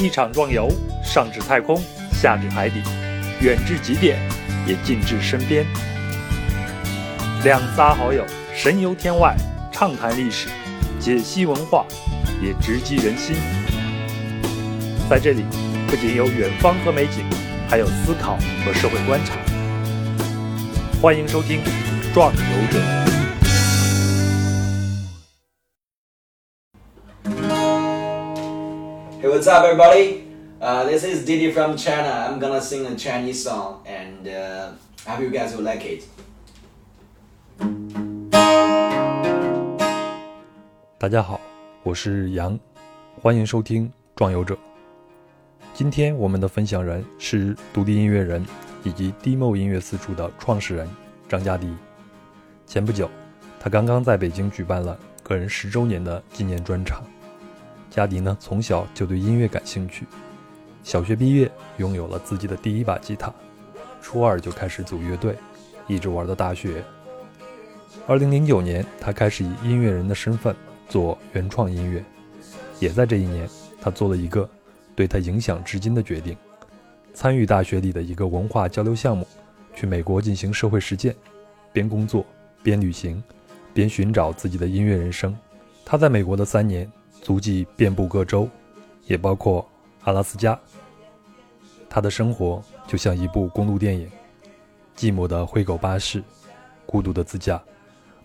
[0.00, 0.66] 一场壮游，
[1.04, 1.78] 上至太空，
[2.10, 2.82] 下至海底，
[3.42, 4.18] 远至极点，
[4.66, 5.66] 也近至身边。
[7.44, 8.24] 两仨好友
[8.54, 9.36] 神游天外，
[9.70, 10.48] 畅谈历史，
[10.98, 11.84] 解析文化，
[12.42, 13.36] 也直击人心。
[15.10, 15.44] 在这里，
[15.86, 17.24] 不仅有远方和美景，
[17.68, 19.34] 还有思考和社会观察。
[21.02, 21.58] 欢迎收听
[22.14, 22.78] 《壮游者》。
[29.30, 30.24] What's up, everybody?
[30.90, 32.26] This is Didi from China.
[32.28, 34.72] I'm gonna sing a Chinese song, and uh,
[35.06, 36.02] I hope you guys will like it.
[40.98, 41.40] 大家好，
[41.84, 42.58] 我是杨，
[43.22, 44.54] 欢迎收听《壮游者》。
[45.74, 48.44] 今天我们的分享人是独立音乐人
[48.82, 50.88] 以及 Demo 音乐四处的创始人
[51.28, 51.72] 张嘉迪。
[52.66, 53.08] 前不久，
[53.60, 57.04] 他刚刚在北京举办了个人十周年的纪念专场。
[57.90, 60.06] 加迪呢，从小就对音乐感兴趣，
[60.84, 63.34] 小学毕业拥有了自己的第一把吉他，
[64.00, 65.36] 初二就开始组乐队，
[65.88, 66.84] 一直玩到大学。
[68.06, 70.54] 二零零九年，他开始以音乐人的身份
[70.88, 72.02] 做原创音乐，
[72.78, 73.48] 也在这一年，
[73.80, 74.48] 他做了一个
[74.94, 76.36] 对他影响至今的决定：
[77.12, 79.26] 参与大学里的一个文化交流项目，
[79.74, 81.14] 去美国进行社会实践，
[81.72, 82.24] 边工作
[82.62, 83.20] 边旅行，
[83.74, 85.36] 边寻找自己的音乐人生。
[85.84, 86.90] 他在美国的三年，
[87.22, 88.48] 足迹遍布各州，
[89.06, 89.66] 也包括
[90.02, 90.58] 阿拉斯加。
[91.88, 94.10] 他的生活就像一部公路电影，
[94.96, 96.22] 寂寞的灰狗巴士，
[96.86, 97.60] 孤独的自驾，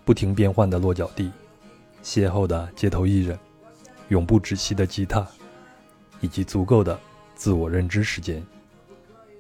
[0.04, 1.32] 不停变换的落脚地，
[2.04, 3.38] 邂逅的街头艺人，
[4.10, 5.28] 永不止息的吉他，
[6.22, 7.00] 以及足够的
[7.34, 8.44] 自我认知时间。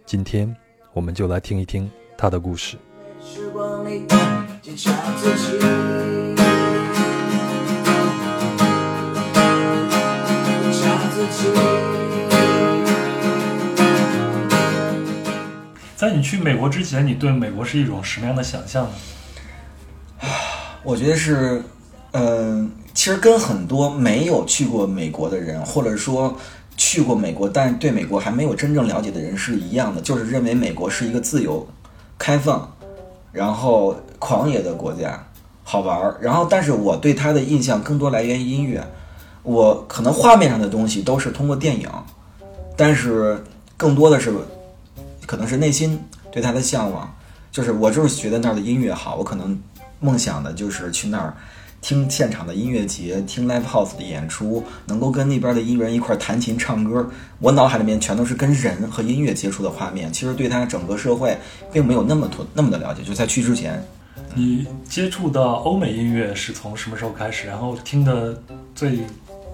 [0.05, 0.55] 今天，
[0.91, 2.77] 我们就来听一听他的故事。
[3.23, 4.05] 时光里
[4.61, 6.34] 坚强自己，
[15.95, 18.91] 在你去美国之前，你对美国是一种什么样的想象呢？
[20.83, 21.63] 我觉得是，
[22.11, 26.37] 嗯、其实跟很多没有去过美国的人，或者说
[26.77, 31.67] 去过美国但对美国还没有真正了解的人是一样的，就是认为美国是一个自由、
[32.19, 32.71] 开放，
[33.31, 35.25] 然后狂野的国家，
[35.63, 36.17] 好玩儿。
[36.21, 38.85] 然后，但是我对它的印象更多来源于音乐，
[39.45, 41.87] 我可能画面上的东西都是通过电影，
[42.75, 43.41] 但是
[43.77, 44.33] 更多的是
[45.25, 45.97] 可能是内心
[46.31, 47.15] 对它的向往，
[47.51, 49.57] 就是我就是觉得那儿的音乐好，我可能
[49.99, 51.33] 梦想的就是去那儿
[51.81, 57.07] 听现场的音乐节，听 live house 的演出，能够跟那边的音乐人一块弹琴唱歌。
[57.39, 61.37] 我脑海里面全都是跟人和音乐接触的画面，其实对他整个社会
[61.71, 63.03] 并没有那么多那么的了解。
[63.03, 63.79] 就在去之前，
[64.33, 67.45] 你接触到欧美音乐是从什么时候开始？
[67.47, 68.41] 然后听的
[68.73, 68.99] 最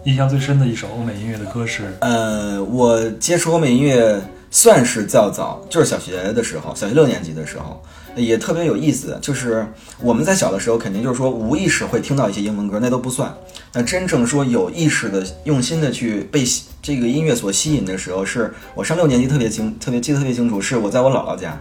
[0.03, 1.95] 印象最深的一首欧美音乐的歌是？
[1.99, 4.19] 呃，我接触欧美音乐
[4.49, 7.79] 算是较早，就是小学的时候，小学六年级的时候，
[8.15, 9.19] 也特别有意思。
[9.21, 9.63] 就是
[9.99, 13.31] 我们在小的时候，肯定就是说无意识会听到一些英文歌，那都不算。
[13.73, 16.43] 那真正说有意识的、用心的去被
[16.81, 21.55] 这个音乐所吸引的时候，是我上六年级特别清，特别记得特别清楚，是我在我姥姥家，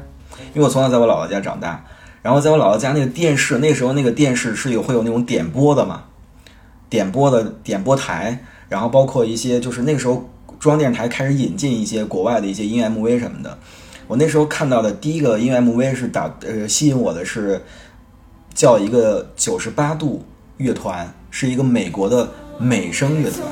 [0.55, 1.85] 因为我从小在我姥姥家长大。
[2.23, 6.05] 然后在我姥姥家那个电视，那时候那个电视是有会有那种点播的嘛，
[6.91, 10.29] 点播的点播台，然后包括一些就是那个时候
[10.59, 13.57] 中央电视台开始引进一些国外的一些音乐 MV 什么的。
[14.09, 17.63] 我那时候看到的第一个音乐 MV 是打呃吸引我的是
[18.53, 20.25] 叫一个九十八度
[20.57, 23.47] 乐团，是一个美国的美声乐团。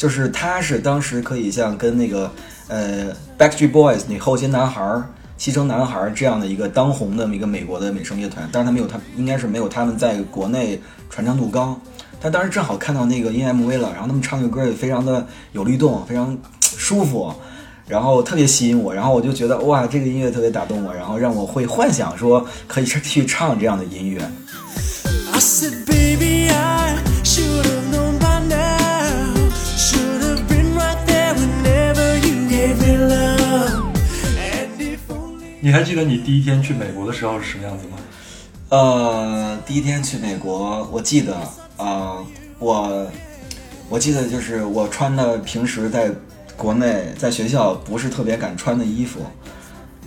[0.00, 2.32] 就是他是当时可以像跟那个
[2.68, 4.82] 呃 Backstreet Boys 那后街男孩、
[5.36, 10.80] 西城男孩这样的一个当红的一个美国的美声乐团，但是他没有他应该是没有他们在国内
[11.10, 11.78] 传唱度高。
[12.18, 17.30] 他当时正好看到那个 E M V 了，然后他们唱的歌也非常的有律动，非常舒服，
[17.86, 24.18] 然后特别吸引我，然后我就觉得哇，这个音乐特别打动我，然后让我会幻想说可以去唱这样的音乐。
[25.30, 26.96] I said, baby, I
[35.62, 37.98] 你还记得你第一天去美国的时候是什么样子吗？
[38.70, 41.36] 呃，第一天去美国，我记得，
[41.76, 42.16] 呃，
[42.58, 43.06] 我
[43.90, 46.10] 我记得就是我穿的平时在
[46.56, 49.20] 国内在学校不是特别敢穿的衣服，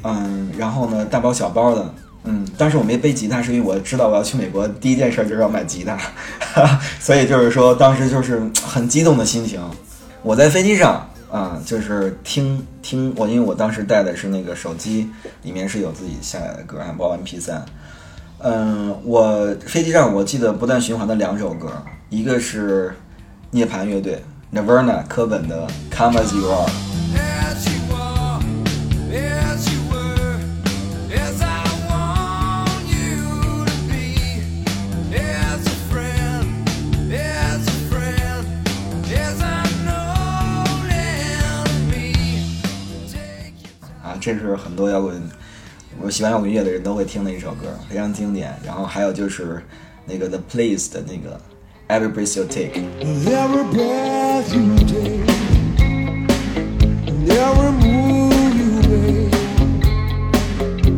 [0.04, 6.00] 嗯，然后呢大包小包的，嗯，当时我没背吉他，是因为我知道我要去美国，第一件事就是要买吉他，
[7.00, 9.62] 所以就是说当时就是很激动的心情。
[10.24, 15.10] 我在飞机上啊，就是听听我，因为我当时带的是那个手机，
[15.42, 17.66] 里面是有自己下载的歌，还包 MP 三
[18.38, 21.72] 嗯，我飞机上我记得不断循环的两首歌，
[22.10, 22.94] 一个是
[23.50, 26.68] 涅槃乐队 Nirvana 科本的《Come as You Are》。
[44.23, 45.23] 这是很多摇滚，
[46.01, 48.55] 我喜欢摇滚乐的人都会听的一首歌，非常经典。
[48.65, 49.63] 然后还有就是
[50.07, 51.41] 那个 The Police 的那个
[51.89, 55.25] Every Breath You Take， Every breath you take,
[57.07, 59.35] and every move you make,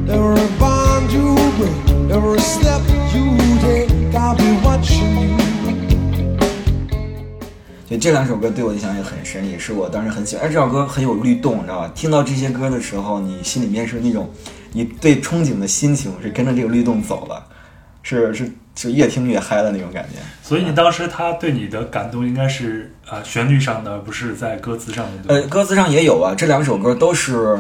[0.09, 1.77] every bond you break,
[2.11, 2.83] every step
[3.15, 5.44] you take, I'll be watching you.
[7.88, 10.44] 所以这两首歌对我印象也很深，也是我当时很喜欢。
[10.44, 11.92] 而这首歌很有律动，你知道吧？
[11.94, 14.28] 听到这些歌的时候，你心里面是那种
[14.74, 17.46] 你对憧憬的心情是跟着这个律动走了，
[18.02, 20.20] 是是就越听越嗨的那种感觉。
[20.42, 27.60] 所以你当时他对你的感动应该是啊、呃旋律上的，而不是在歌词上的，呃，歌词上也有啊，这两首歌都是，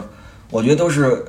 [0.50, 1.24] 我觉得都是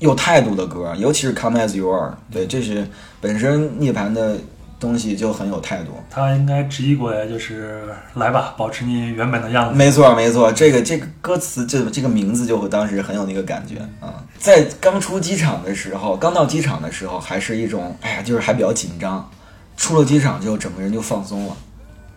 [0.00, 2.86] 有态度的歌，尤其是《Come as You Are》，对，这是
[3.22, 4.36] 本身涅槃的
[4.82, 5.92] 东西就很有态度。
[6.10, 7.84] 他应该直译过来就是
[8.14, 9.78] 来吧，保持你原本的样子。
[9.78, 14.22] 没错，没错，这个这个歌词，这这个名字就会当时很有那个感觉啊。
[14.38, 19.30] 在刚出机场的时候，刚到机场的时候，还是一种哎呀，就是还比较紧张。
[19.76, 21.56] 出了机场之后，整个人就放松了，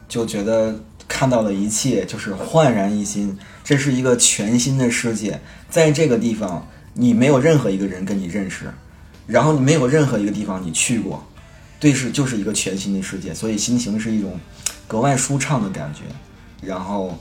[0.09, 0.75] 就觉得
[1.07, 5.39] 看到的一切就是焕然一新，这是一个全新的世界。
[5.69, 8.65] 在这个地方，你没有任何一个人跟你认识，
[9.25, 11.23] 然后你没有任何一个地方你去过，
[11.79, 14.39] 对，是就是一个全新的世界，所以心情是一种
[14.87, 16.01] 格外舒畅的感觉。
[16.65, 17.17] 然后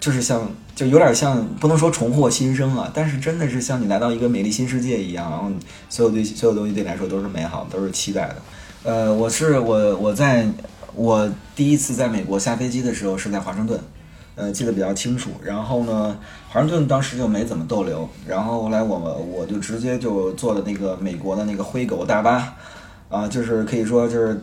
[0.00, 5.50] 就是像，就有点像，不能说重获新生啊，但是真的是像你来到一个美丽新世界一样，然后
[5.90, 8.36] 所有对所有东西对你来说都是美好，都是期待的。
[8.84, 10.46] 呃，我是我我在
[10.94, 13.80] 我第一次在美国下飞机的时候是在华盛顿，
[14.36, 15.32] 呃，记得比较清楚。
[15.42, 16.16] 然后呢，
[16.48, 22.54] 华盛顿当时就没怎么逗留，然后后来我们我就直接就坐了那个美国的那个灰狗大巴，
[23.14, 24.40] 啊、就是可以说就是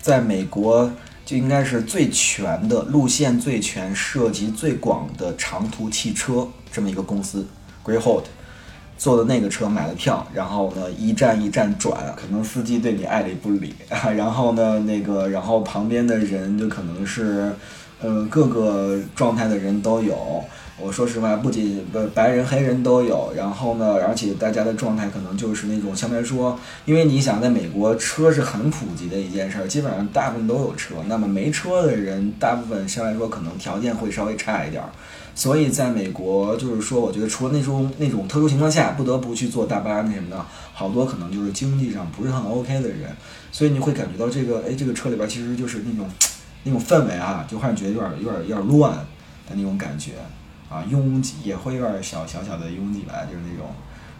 [0.00, 0.90] 在美国
[1.24, 7.46] 就应该是最全的路线最全、涉及最广的长途汽车这么一个公司
[7.84, 8.24] ，Greyhound。
[8.98, 13.74] 坐的那个车买了票，然后呢一站一站转，可能司机对你爱理不理，
[14.14, 17.50] 然后呢那个然后旁边的人就可能是，
[18.02, 20.44] 呃各个状态的人都有。
[20.82, 34.88] 我说实话，不仅不白人黑人都有，然后呢，而且大家的状态可能就是那种相对来说，因为你想在美国车是很普及的一件事儿，基本上大部分都有车，那么没车的人大部分相对来说可能条件会稍微差一点儿。
[35.34, 40.44] 所以在美国，就是说，我觉得除了那种那种特殊情况下不得不去坐大巴那什么的，
[40.74, 43.10] 好多可能就是经济上不是很 OK 的人，
[43.52, 46.10] 所以你会感觉到这个，哎，这个车里边其实就是那种
[46.64, 50.12] 那种氛围啊，就会让你觉得有点有点有点乱的那种感觉。
[50.70, 53.66] 啊，拥挤也会有点小小小的拥挤吧，就是那种。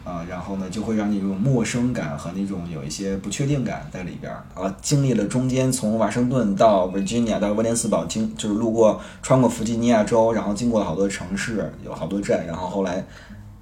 [0.03, 4.75] 啊，然后呢，就会让你有种陌生感和那种有一些不确定感在里边儿啊。
[4.81, 13.05] 经历了中间从华盛顿到 Virginia 到威廉斯堡，经就是路过穿过弗吉尼亚州，然后经过了好多城市，有好多站，然后后来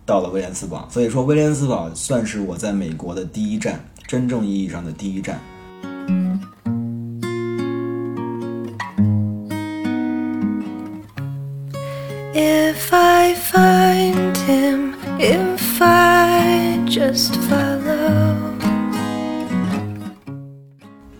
[0.06, 0.86] 到了威廉斯堡。
[0.88, 5.40] 所以说，威廉斯堡算是我在美国的第一站，真正意义上的第一站。
[14.48, 18.34] Him, if I just follow.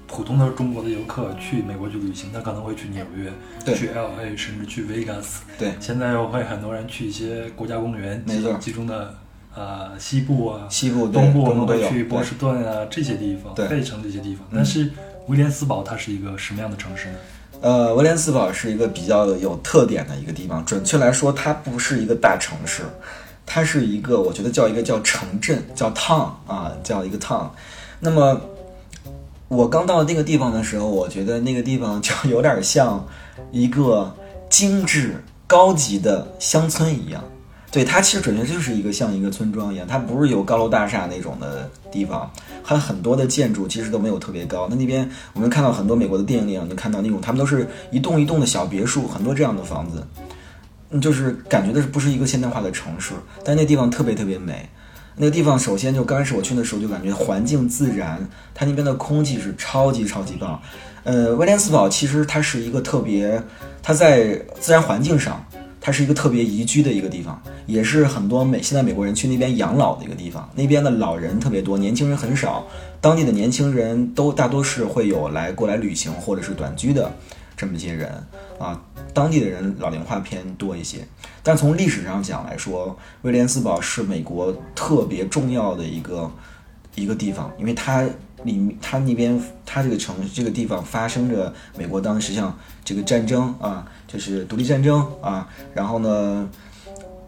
[0.06, 3.30] 普通的中国的游客去美国去旅行，他可能会去纽约、
[3.64, 5.40] 对去 L A，甚至去 Vegas。
[5.58, 9.14] 对现在又会很多人去一些国家公园，没错集中的
[9.54, 14.47] 呃西部啊、西部东部，我们会去波士顿啊这些地方，费城这些地方。
[14.52, 14.90] 但是
[15.26, 17.18] 威廉斯堡它是一个什么样的城市呢？
[17.61, 20.65] 呃，威廉斯堡是一个比较有特点的一个地方。
[20.65, 22.83] 准确来说，它不是一个大城市，
[23.45, 27.49] 它是一个我觉得叫一个叫城镇，叫 town 啊，叫一个 town。
[27.99, 28.41] 那么
[29.49, 33.05] 我刚到那个地方的时候，我觉得那个地方就有点像
[33.50, 34.15] 一个
[34.49, 37.25] 精致高级的乡村一样。
[37.70, 42.30] 对，它其实准确就是一个像一个村庄一样，它不是有高楼大厦那种的地方，
[42.64, 44.66] 它很多的建筑其实都没有特别高。
[44.70, 50.02] 那那边我们看到很多美国的电影里啊，能看到那种他们都是一栋一栋的小别墅，很多这样的房子，
[50.90, 53.12] 嗯，就是感觉的是不是一个现代化的城市，
[53.44, 54.66] 但那地方特别特别美。
[55.20, 58.18] 那个地方首先就刚开始我去的时候就感觉环境自然，
[58.54, 60.58] 它那边的空气是超级超级棒。
[61.02, 63.42] 呃，威廉斯堡其实它是一个特别，
[63.82, 65.44] 它在自然环境上，
[65.88, 70.47] 它是一个特别宜居的一个地方，也是很多美现在美国人去那边养老的一个地方。
[70.54, 72.66] 那边的老人特别多，年轻人很少，
[73.00, 77.11] 当地的年轻人都大多是会有来过来旅行或者是短居的
[77.57, 78.12] 这么些人
[78.59, 78.78] 啊。
[79.14, 80.99] 当地的人老龄化偏多一些，
[81.42, 86.30] 但从历史上讲来说，威廉斯堡是美国特别重要的一个
[86.97, 88.07] 一个地方，因为它
[88.45, 96.49] 里它那边它这个城这个地方发生着美国当时像这个战争啊，就是独立战争啊，然后呢，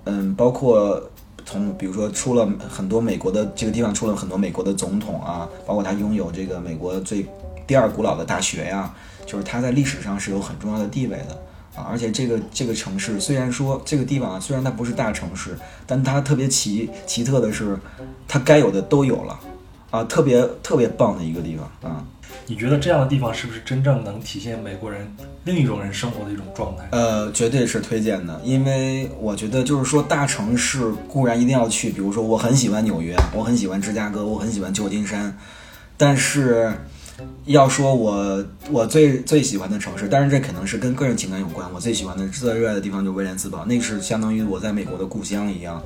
[0.05, 1.03] 嗯，包括
[1.45, 7.27] 从比如说出了很多美国的这个地方出了很多美国的总统啊，包括它拥有这个美国最
[7.67, 8.95] 第二古老的大学呀、
[9.27, 11.39] 就是它在历史上是有很重要的地位的。
[11.77, 17.79] 啊，而且这个这个城市虽然说这个地方啊，虽然它不是大城市，但它特别奇奇特的是，
[18.27, 19.39] 它该有的都有了，
[19.91, 22.05] 啊，特别特别棒的一个地方啊。
[22.47, 25.09] 你觉得这样的地方是不是真正能体现美国人
[25.45, 26.85] 另一种人生活的一种状态？
[26.91, 35.37] 呃，绝对是推荐的，因为我觉得就是说大城市固然一定要去，比如说我很喜欢纽约，我很喜欢芝加哥，我很喜欢旧金山，
[35.97, 36.73] 但是
[37.45, 45.81] 要说我我最最喜欢的城市，当然这可能是跟个人情感有关，我最喜欢的最热爱的地方就是威廉斯堡，那是相当于我在美国的故乡一样。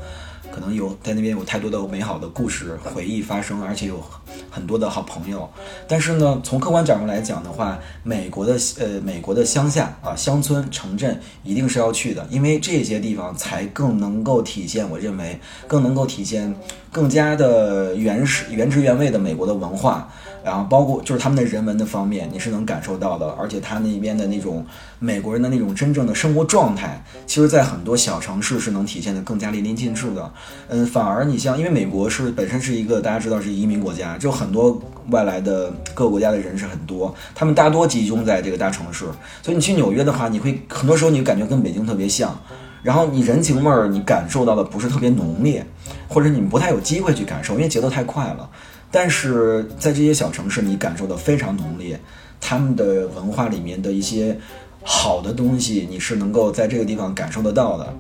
[0.52, 4.02] 可能有在那边有太多的美好的故事回忆发生，而且有
[4.50, 5.48] 很多的好朋友。
[5.88, 16.54] 但是呢，从客观角度来讲的话，美国的呃美国的乡下啊乡村城镇一定是要去的，因为这些地方才更能够体现，我认为更能够体现
[16.92, 20.10] 更加的原始、原汁原味的美国的文化。
[20.44, 24.64] 然后包括就是他们的人文的方面，你是能感受到的，而且他那边的那种
[24.98, 30.30] 美国人的那种真正的生活状态，其实，在很多小城市是能体现的更加淋漓尽致的。
[30.68, 39.06] 嗯，反而你像，因为美国是本身是一个大家知道是移民国家，就很多外来的各个国家的人是很多，他们大多集中在这个大城市，
[39.42, 42.38] 所以你去纽约的话，你会很多时候你感觉跟北京特别像。
[42.82, 45.66] 然后你人情味儿你感受到的不是特别浓烈，
[46.06, 48.46] 或者你不太有机会去感受，因为节奏太快了。
[48.94, 51.98] 但是在这些小城市，你感受的非常浓烈，
[52.40, 54.38] 他们的文化里面的一些
[54.84, 57.92] 好的东西，你是能够在这个地方感受得到的。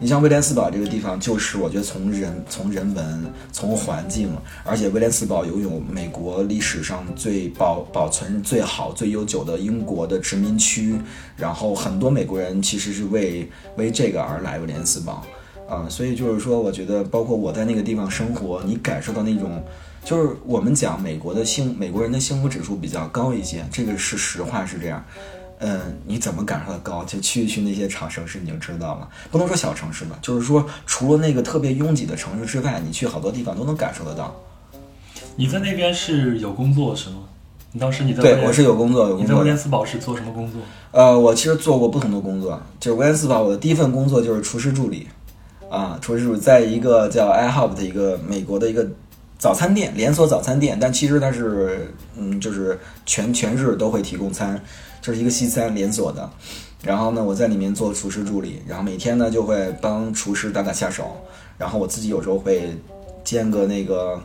[0.00, 4.30] 你像威廉斯堡这个地方，就是我觉得从人、从人文、从环境，
[4.64, 10.98] 而且威廉斯堡拥有美国历史上最保保存最好、最悠久的英国的殖民区，
[11.36, 15.22] 然后很多美国人其实是为为这个而来威廉斯堡。
[15.68, 19.62] 啊，所以就是说，我觉得包括我在那个地方生活，你感受到那种，
[20.08, 25.04] 就是我们讲美国的幸美国人的幸福指数比较高一些，这个是实话是这样。
[25.58, 27.04] 嗯，你怎么感受到高？
[27.04, 29.06] 就去一去那些长城市你就知道了。
[29.30, 34.34] 不能说小城市吧，就是说除了那个特别拥挤的城市之外，你去好多地方都能感受得到。
[35.36, 37.16] 你在那边是有工作是吗？
[37.72, 39.58] 你当时你在对，我是有工作有工作的你在威廉。
[39.58, 40.58] 斯堡是做什么工作？
[40.92, 45.06] 呃，我其实做过不同的工作，就是威廉斯堡，我的第一份工作就是厨师助理，
[45.68, 48.88] 啊，厨师助理在一个叫 IHOP 的一个美国的一个
[49.38, 52.76] 早餐店，连锁早餐店，但其实它是，嗯，就是
[53.06, 54.60] 全全日都会提供餐，
[55.00, 56.28] 就是一个西餐连锁的。
[56.82, 61.16] 然后呢，我在里面做厨师助理，然后每天呢就会帮厨师打打下手，
[61.56, 62.76] 然后我自己有时候会
[63.22, 64.20] 煎个那个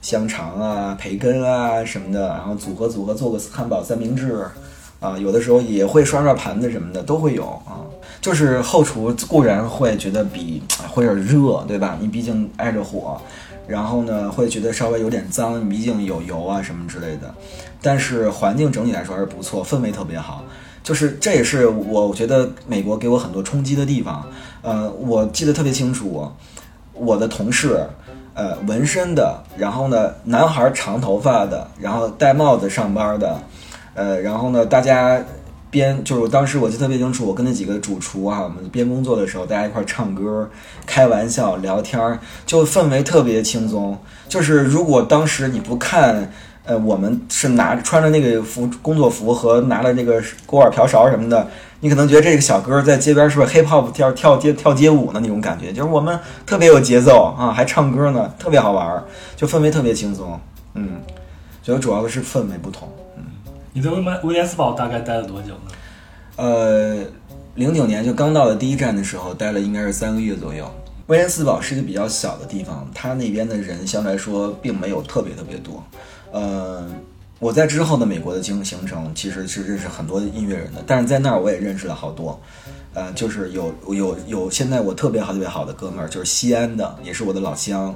[0.00, 4.46] 香肠啊、培根啊什么的，然后组合组合做个汉堡三明治，
[5.00, 7.84] 啊，有的时候也会刷刷盘子什么的都会有啊。
[8.20, 11.98] 就是后厨固然会觉得比会有点热，对吧？
[12.00, 13.20] 你毕竟挨着火，
[13.66, 17.34] 然后呢会觉得稍微有点脏，毕竟有油啊什么之类的。
[17.80, 20.44] 但是环境整体来说还是不错，氛围特别好。
[20.82, 24.26] 就是这也是我觉得美国给我很多冲击的地方。
[24.60, 26.30] 呃，我记得特别清楚，
[26.92, 27.86] 我的同事，
[28.34, 33.38] 呃，纹身的，然后呢，男孩长头发的，然后戴帽子上班的，
[33.94, 35.24] 呃，然后呢，大家
[35.74, 40.48] 边就是我当时我记得特别清楚，我跟那几个主厨啊，我们边工作的时候，大家一块儿唱歌、
[40.86, 43.98] 开玩笑、聊天儿，就氛围特别轻松。
[44.28, 46.30] 就是如果当时你不看。
[46.66, 51.46] 呃，我们是拿穿着那个服工作服和拿了那个锅碗瓢勺什么的，
[51.80, 59.04] 你可能觉得这个小哥在街边是不是 hip hop 跳跳街跳街舞呢那种感觉，就是我们特别有节奏啊，还唱歌呢，特别好玩儿，
[59.36, 60.40] 就氛围特别轻松。
[60.72, 61.02] 嗯，
[61.62, 62.88] 觉得主要的是氛围不同。
[63.76, 65.72] 你在威曼威廉斯堡大概待了多久呢？
[66.36, 67.04] 呃，
[67.56, 70.64] 零九年就刚到的第一站的时候，待了应该是三个月左右。
[71.08, 75.82] 威廉斯堡是一个比较小的地方，它那边的人相对来说并没有特别特别多。
[76.30, 76.88] 呃，
[77.40, 82.40] 我在之后的美国的经行程其实是认识很多音乐人的，但是在那儿我也认识了好多。
[82.92, 87.92] 呃，就是有有有，现在我特别好特别好的哥们儿，就是西安的，也是我的老乡，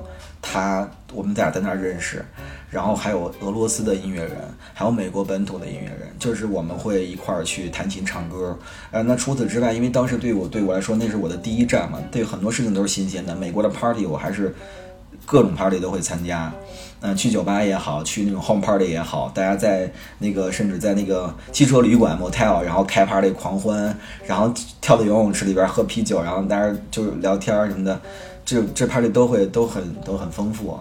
[0.50, 2.25] 他我们俩在那儿认识，
[2.71, 4.37] 然后还有俄罗斯的音乐人，
[4.73, 8.59] 还有美国本土的音乐人，就是我们会一块儿去弹琴唱歌。
[8.90, 13.35] 呃，那除此之外，因为当时对我对我来说那是我的第一站嘛，对很多事情都是新鲜的。
[13.37, 14.55] 美国的 party 我还是
[15.26, 16.50] 各种 party 都会参加，
[17.00, 23.95] 嗯、去酒吧也好，去那种 home party 也好，大家在那个甚至在那个汽车旅馆 motel，然后开 party 狂欢，
[24.26, 28.00] 然后跳到游泳池里边喝啤酒，然后大家就聊天什么的，
[28.49, 30.81] 这这 party 都会都很都很丰富，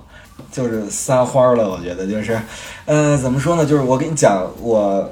[0.54, 1.70] 就是撒欢儿了。
[1.70, 2.40] 我觉得就是，
[2.86, 3.66] 呃，怎么说呢？
[3.66, 5.12] 就是我跟你讲，我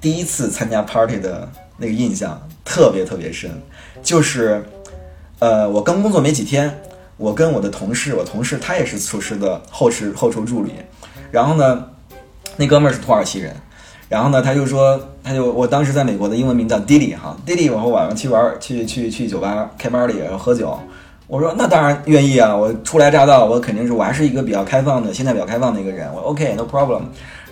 [0.00, 3.50] 第一次参加 party 的那个印象特别特别深，
[4.02, 4.64] 就是，
[5.38, 6.80] 呃，我刚工作没几天，
[7.18, 10.72] 我跟我的同事，我同事他也是厨师的后厨后厨助理，
[11.30, 11.84] 然后呢，
[12.56, 13.54] 那哥们儿是土耳其人，
[14.08, 20.80] 然后呢，他就说，他就我当时在美国的英文名叫 Diddy 哈，Diddy，我说晚上去玩，去去去酒吧开 party 喝酒。
[21.28, 26.08] 我说那当然愿意啊，我初来乍到，我肯定是我还是一个比较开放的，心态比较开放的一个人。
[26.14, 27.00] 我 OK no problem。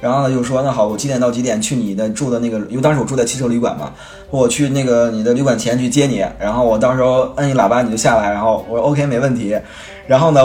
[0.00, 3.90] 然后呢就说那好，我几点到几点去你的住的那个，因为当时我住在汽车旅馆嘛，
[4.30, 9.58] 我去那个你的旅馆前去接你，然后我到时候摁一喇叭你就下来，然后我说 OK 没问题。
[10.06, 10.40] 然后呢，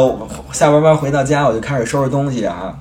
[0.51, 2.73] 下班班回到家我就开始收拾东西啊，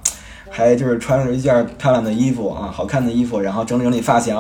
[0.49, 4.35] 还就是穿着一件漂亮的衣服啊，好看的衣服，然后整理整理发型，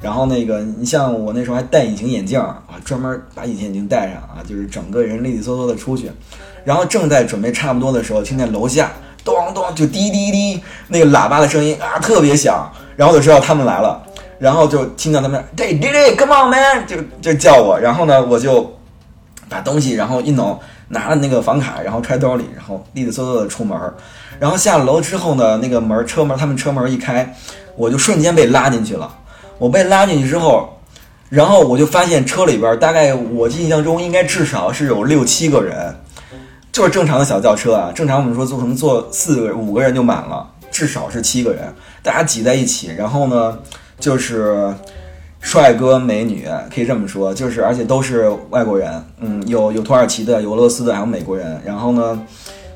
[0.00, 6.10] 然后那个你像我那时候还戴隐形眼镜啊，专门把隐形眼镜戴上啊，就是整个人利利索索的出去，
[6.64, 8.90] 然后正在准备差不多的时候，听见楼下
[9.24, 14.00] 咚咚就滴滴滴那个喇叭的声音啊，特别响，然后就知道他们来了，
[14.38, 18.70] 然后就听到他们对滴滴 come on man 就就叫我，然后呢我就
[19.48, 23.76] 把东西然后一弄，拿了那个房卡，然后揣兜里，然后利利索索的出门，
[24.38, 27.34] 然后下了楼之后呢，那个门车门他们车门一开，
[27.76, 29.10] 我就瞬间被拉进去了。
[29.58, 30.68] 我被拉进去之后，
[31.28, 35.94] 然后我就发现车里边大概我印象中应该至少是有六七个人，
[36.72, 41.62] 就是正常的小轿车啊，正常我们说坐可能坐四个五个人就满了，至少是七个人，
[42.02, 43.58] 大家挤在一起，然后呢
[43.98, 44.72] 就是
[45.40, 52.20] 帅哥美女，可以这么说，就是而且都是外国人，嗯，有有土耳其的，有俄罗斯的，还有美国人，然后呢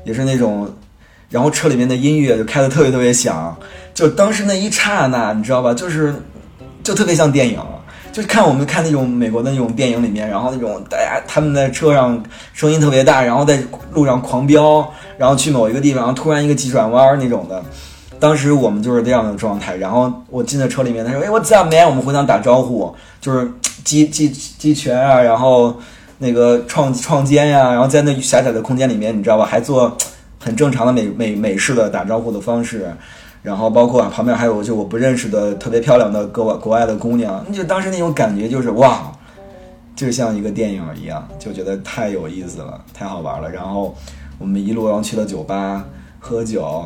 [0.03, 0.69] 也是那种。
[1.29, 3.57] 然后车里面的音乐就开的特别特别响，
[3.93, 5.73] 就当时那一刹那，你知道吧？
[5.73, 6.13] 就是
[6.83, 7.59] 就特别像电影，
[8.11, 12.21] 就是看我们看那种美国的那种电影里面，然后那种大家他们在车上
[12.53, 13.59] 声音特别大，然后在
[13.91, 17.63] 路上狂飙，然后去某一个地方，然后突然一个急转弯那种的。
[18.19, 23.51] 当时我们就是这样的状态，然后我进到车里面，他说：“哎，What's up, man？” 我们互相打招呼，就是
[23.83, 25.75] 击击击拳啊，然后
[26.19, 29.45] 那个创创肩呀、然后在那狭窄的空间里面，你知道吧？
[29.45, 29.97] 还做
[30.39, 32.93] 很正常的美美美式的打招呼的方式。
[33.41, 39.11] 然后包括旁边还有就我不认识的特别漂亮的国外国外的姑娘，就当时那种感觉就是哇，
[39.95, 43.49] 就像一个电影一样，就觉得太有意思了，太好玩了。
[43.49, 43.95] 然后
[44.37, 45.83] 我们一路然后去了酒吧
[46.19, 46.85] 喝酒，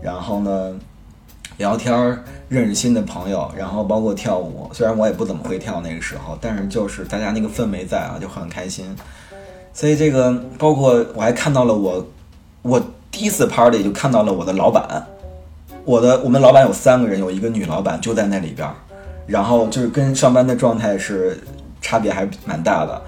[0.00, 0.74] 然后呢
[1.56, 2.16] 聊天，
[2.48, 4.70] 认识新的朋友，然后包括跳舞。
[4.72, 8.94] 虽然我也不怎么会跳那个时候，但是就是大家那个氛围在啊，就很开心。
[9.72, 12.06] 所以这个包括我还看到了我，
[12.62, 15.04] 我第一次 party 就看到了我的老板。
[15.86, 18.74] 我的我们老板有三个人，有一个女老板就在那里边儿，
[19.24, 21.38] 然后就是跟上班的状态是
[21.80, 23.00] 差别还蛮大的，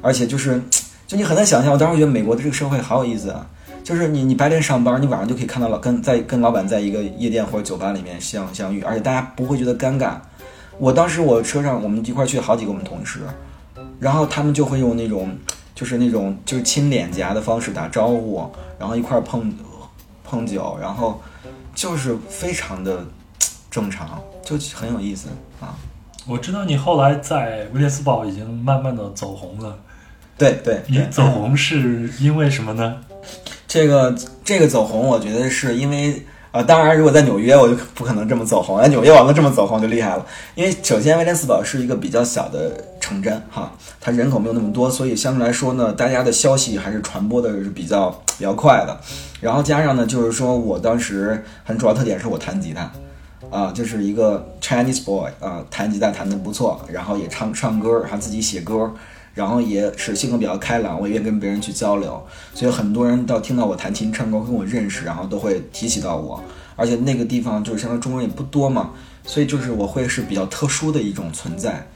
[0.00, 0.58] 而且就是
[1.06, 3.46] 就你很难想象，我当时觉得美国的这个社会好有意思啊，
[3.84, 10.12] 就是你你白天上班，你晚上就可以看到老跟在跟老板在一个夜店或者酒吧里面相相遇，而且大家不会觉得尴尬。
[10.78, 13.20] 我当时我车上我们一块去好几个我们同事，
[14.00, 15.36] 然后他们就会用那种
[15.74, 18.42] 就是那种就是亲脸颊的方式打招呼，
[18.78, 19.54] 然后一块碰
[20.24, 21.20] 碰酒，然后。
[21.74, 23.04] 就是非常的
[23.70, 25.28] 正常，就很有意思
[25.60, 25.74] 啊。
[26.26, 29.76] 我知道你后来在威廉斯堡已经慢慢的走红了，
[30.38, 33.00] 对对，对你走红是因为什么呢？
[33.66, 38.78] 这个这个走红，我觉得是因为啊、当然如果在纽约，我就不可能这么走红。
[38.78, 42.70] 在纽约我能这么走红就厉害了，因为首先威廉斯堡是一个比较小的
[43.12, 48.98] 城镇哈，它人口没有那么多，所以相对来说呢，大家的消息还是传播的是比较比较快的。
[49.40, 52.90] 然后加上呢，就是说我当时很主要特点是我弹吉他。
[53.50, 58.90] 啊，就是一个 Chinese boy 啊，弹吉他弹得不错，然后也唱唱歌，还自己写歌，
[59.34, 66.42] 然后也是性格比较开朗，我也愿意跟别人去交流，所以很多人到听到我弹琴唱歌跟我认识，然后都会提起到我，
[66.76, 68.92] 而且那个地方就是相当中国人也不多嘛，
[69.26, 71.86] 所以就是我会是比较特殊的一种存在。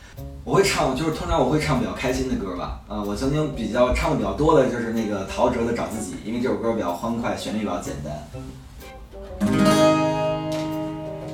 [0.47, 2.81] 我会唱，就是通常我会唱比较开心的歌吧。
[2.87, 8.15] 啊、我曾经比较唱的比较多的就是那个陶喆的《找自己》，因为这首歌比较欢快，旋律比较简单。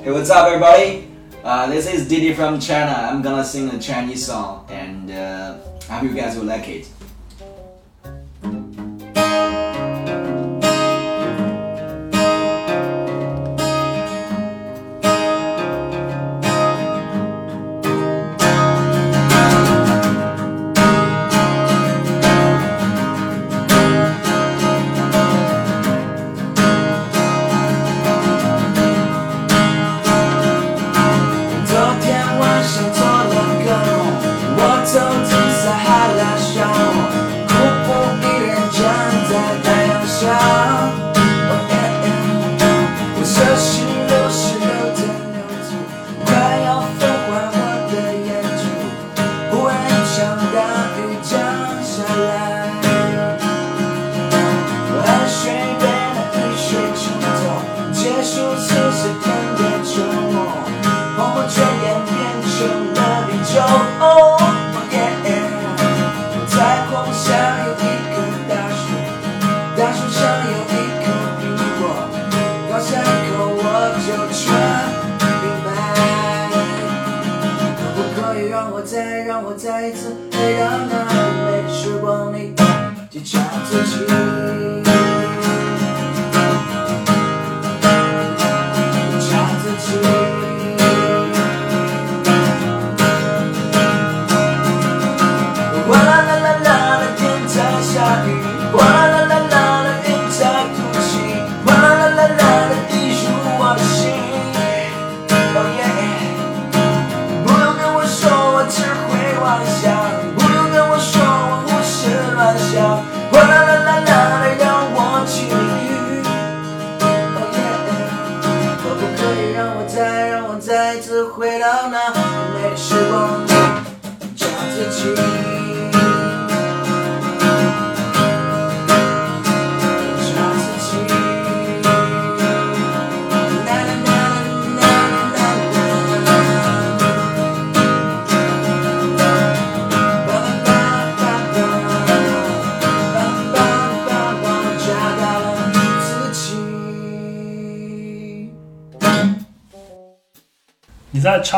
[0.03, 1.03] Hey, what's up, everybody?
[1.43, 3.11] Uh, this is Didi from China.
[3.11, 5.11] I'm gonna sing a Chinese song, and
[5.87, 6.87] I hope you guys will like it.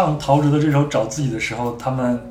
[0.05, 2.21] 唱陶喆的这首《找自己》的时候，他们，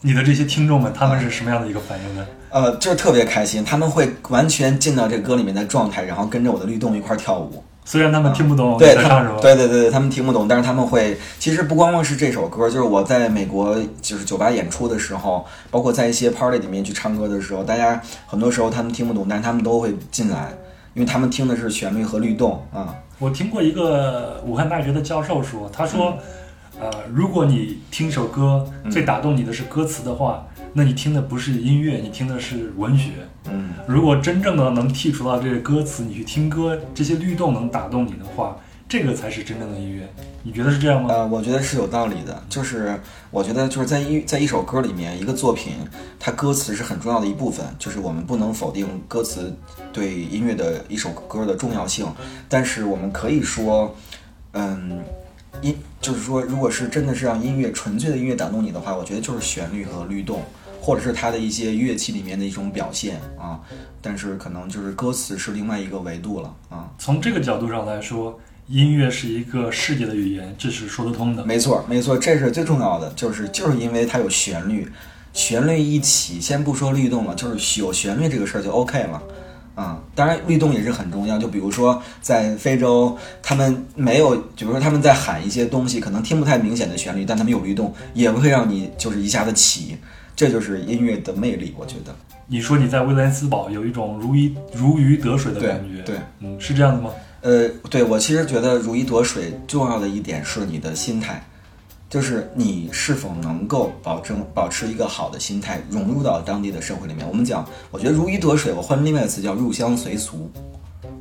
[0.00, 2.26] 你的这些听众们，他们是什么样的一个反应呢？
[2.48, 7.62] 呃，就是特别开心，他们会完全进到这歌里面的状态，然后跟着我的律动一块儿跳舞。
[7.84, 11.18] 虽然他们听不懂你对他们，在唱什么，对对对对，他们听不懂，但是他们会。
[11.38, 20.48] 其实不光光是这首歌，就是我在美国就是酒吧演出的时候，包括在一些 party 里面去唱歌的时候，大家很多时候他们听不懂，但是他们都会进来，
[20.94, 22.94] 因为他们听的是旋律和律动啊。
[23.18, 26.16] 我听过一个武汉大学的教授说，他说，
[26.80, 33.10] 呃，如果你听一首歌最打动你的是歌词的话，那你听的不是音乐，你听的是文学。
[33.50, 38.56] 嗯，如果真正的能剔除到这些歌词，你去听歌，这些律动能打动你的话，
[38.88, 40.08] 这个才是真正的音乐。
[40.44, 41.08] 你觉得是这样吗？
[41.10, 42.98] 呃，我觉得是有道理的，就是
[43.30, 45.72] 我觉得就是在一在一首歌里面，一个作品，
[46.20, 49.52] 它歌词是很重要的一部分，就是我们不能否定歌词
[49.92, 52.06] 对音乐的一首歌的重要性，
[52.48, 53.94] 但是我们可以说，
[54.52, 55.02] 嗯，
[55.62, 60.42] 音就是说，如果是真的是让音乐纯粹的音乐打动你的话，我觉得就是旋律和律动。
[60.80, 63.60] 或者是它的一些乐器里面的一种表现啊，
[64.00, 66.88] 但是可能就是歌词是另外一个维度了啊。
[66.98, 71.44] 从这个角度上来说，音乐是一个世界的语言，这是说得通的。
[71.44, 74.90] 没错，没错，这是最重要的，就是就是因为它有旋律，
[75.34, 79.22] 旋律一起，先不说律动了，就是有旋律这个事儿就 OK 了。
[79.78, 81.38] 啊、当然律动也是很重要。
[81.38, 89.96] 就比如说在非洲，他们没有，比如说他们在喊一些东西，可能听不太明显的旋律，但他们有律动，也会让你就是一下子起，
[90.34, 92.12] 这就是音乐的魅力，我觉得。
[92.48, 97.10] 你说你在威廉斯堡有一种如鱼如鱼得水的感觉，对，嗯，是这样的吗？
[97.42, 101.40] 呃，对我其实觉得如鱼得水重要的一点是你的心态，
[102.10, 107.28] 就是你是否能够保证保持一个好的心态，融入到当地的社会里面。
[107.28, 110.50] 我们讲，我觉得如鱼得水，我换另外一个词叫入乡随俗。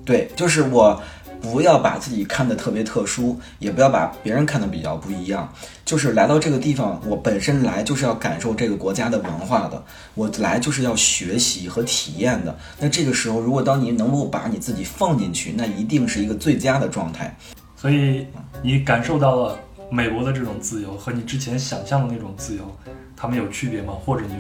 [0.06, 1.02] 对，就是我
[1.42, 5.52] 不要把自己看得特别特殊，也不要把别人看得比较不一样。
[5.84, 12.58] 就是来到这个地方，我本身来就是要感受这个国家的文化的，我来就是要学习和体验的。
[12.80, 17.38] 那这个时候，如果当你能够把你自己放进去，那一定是一个最佳的状态。
[17.76, 18.26] 所以
[18.64, 22.78] 你感受到了美国的这种自由和你之前想象的那种自由，
[23.16, 23.94] 它们有区别吗？
[23.94, 24.36] 或者你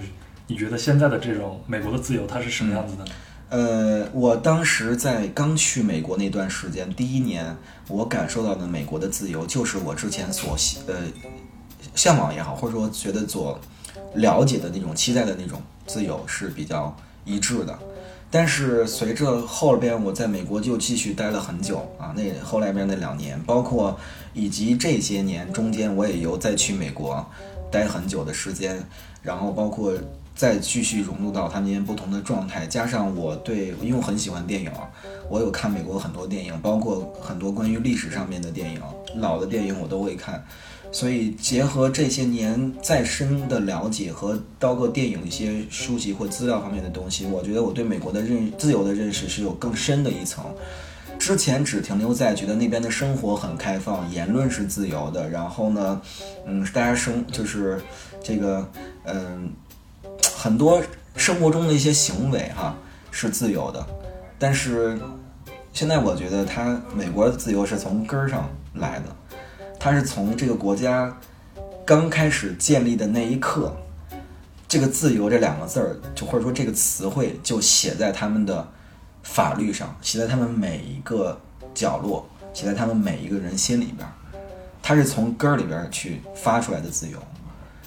[0.48, 3.06] 你觉得现在的这种美国的自由它是什么样子的？
[3.50, 7.56] 呃，我当时在刚去美国那段时间，第一年
[7.88, 10.56] 我感受到的美国的自由，就是我之前所
[10.88, 10.96] 呃
[11.96, 13.58] 向往也好，或者说觉得所
[14.16, 17.80] 了解的那种期待的那种自由是比较一致的。
[18.30, 23.98] 但是随着后边我在美国就继续待了很久啊，那后来边那两年，包括
[24.34, 27.26] 以及这些年中间，我也有再去美国
[27.72, 28.84] 待很久的时间，
[29.22, 29.94] 然后包括
[30.36, 34.70] 再继续融入到他们不同的状态，加上我对，因为我很喜欢电影，
[35.30, 38.82] 我有看美国很多电影，包括很多关于历史上面的电影，
[39.16, 40.46] 老的电影我都会看。
[40.91, 50.45] 所以结合这些年再深的了解和包括电影一些书籍或资料方面的东西，我觉得我对美国的认自由的认识是有更深的一层。
[51.19, 56.00] 之前只停留在觉得那边的生活很开放，言论是自由的，然后呢，
[56.45, 57.82] 嗯，大家生就是
[58.23, 58.69] 这个，
[59.06, 59.50] 嗯，
[60.36, 60.80] 很多
[61.15, 62.76] 生活中的一些行为哈
[63.10, 63.84] 是自由的，
[64.38, 64.97] 但是
[65.73, 69.06] 现在我觉得它美国的自由是从根儿上来的，
[69.89, 71.17] 它是从这个国家
[71.86, 73.73] 刚开始建立的那一刻，
[74.67, 78.67] 这个“自由”这两个字儿，就或者说这个词汇，就写在他们的
[79.23, 81.39] 法律上，写在他们每一个
[81.73, 84.12] 角落，写在他们每一个人心里边儿，
[84.84, 87.17] 它是从根儿里边儿去发出来的自由。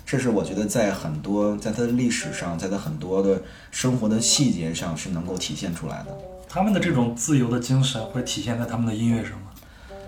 [0.07, 6.19] 这是我觉得在很多在它的历史上，在它很多的生活的细节上是能够体现出来的。
[6.49, 9.50] 他们的这种自由的精神会体现在他们的音乐上吗？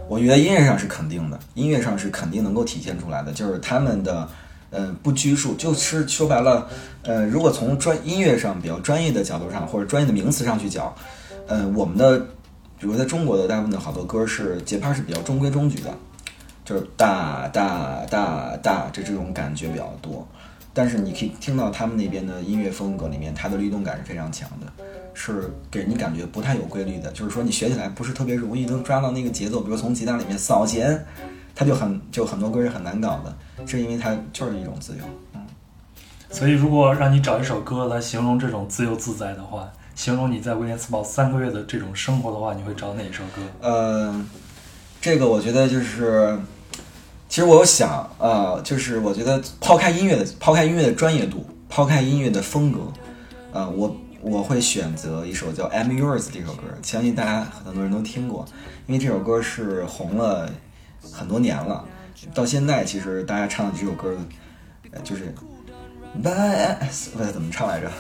[0.09, 4.29] 我觉得音乐上是肯定的，音乐上是肯定能够体现出来的，就是他们的，
[4.71, 6.69] 呃，不拘束，就是说白了，
[7.03, 10.95] 呃，如果从专音乐上比较专业的角度上，或者专业的名词上去讲，
[11.47, 12.19] 呃，我们的，
[12.79, 15.95] 比如在中国的大部分的好多歌是节拍是比较中规中矩的，
[16.65, 20.29] 就是大大大大这这种感觉比较多，
[20.75, 24.85] 但是你可以听到他们那边的音乐风格里面，它的律动感是非常强的。
[25.15, 31.05] 是给人感觉不太有规律的，就是说你学起来不是特别容易能抓到那个节奏，比如从吉他里面扫弦，
[31.55, 35.05] 它就很就很多歌是很难搞的，是因为它就是一种自由。
[35.35, 35.41] 嗯
[36.35, 43.43] 所以，如果让你找一首歌来形容这种自由自在的话，形容你在威廉斯堡三个月的这种生活的话，你会找哪一首歌？
[43.61, 44.25] 呃，
[44.99, 46.39] 这个我觉得就是，
[47.29, 52.81] 其实我有想，呃，就是我觉得抛开音乐的，抛开音乐的专业度，抛开音乐的风格，
[53.53, 58.47] 呃，我我会选择一首叫《I'm Yours》这首歌，相信大家很多人都听过，
[58.87, 60.49] 因为这首歌是红了
[61.13, 61.85] 很多年了，
[62.33, 64.17] 到现在其实大家唱的这首歌，
[65.03, 65.35] 就是。
[66.23, 66.77] But
[67.17, 67.91] 不知怎么唱来着，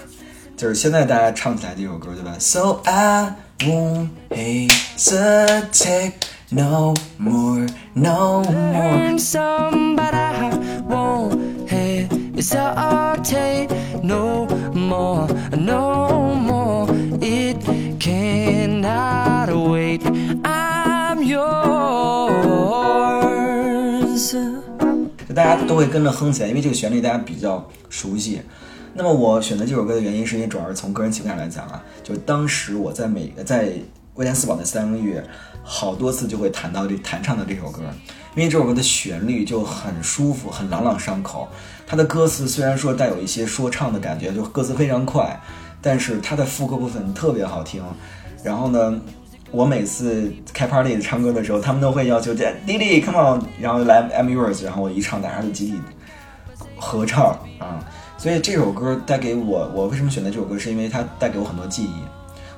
[0.54, 6.12] 就是现在大家唱起来这首歌对吧？So I won't hesitate
[6.50, 9.40] no more, no more，So
[9.96, 10.50] but I
[10.86, 11.66] won't
[12.36, 13.70] hesitate
[14.02, 14.46] no
[14.92, 15.26] more,
[15.56, 16.86] no more.
[17.20, 17.58] It
[17.98, 20.02] cannot wait.
[20.42, 21.42] I'm yours.
[25.26, 28.42] 就大家都会跟着哼起来，因为这个旋律大家比较熟悉。
[28.94, 33.72] 那么我选择这首歌的原因，是因为主要是从个人情感来讲啊，就当时我在美在
[34.16, 35.24] 威廉斯堡的三个月，
[35.62, 37.80] 好多次就会弹到这弹唱的这首歌，
[38.34, 41.48] 因为这首歌的旋律就很舒服，很朗朗上口。
[41.86, 45.38] 它的歌词虽然说带有一些说唱的感觉，就歌词非常快，
[45.82, 47.82] 但是它的副歌部分特别好听。
[48.42, 48.98] 然后呢，
[49.50, 55.80] 我每次开 party 唱歌的时候，他们都会要求这弟弟 come on，然后来 I'm yours，然后我一唱，大家就集体
[56.76, 57.84] 合唱啊。
[58.16, 61.92] 所以这首歌带给我，我为什么选择这首歌，是因为它带给我很多记忆。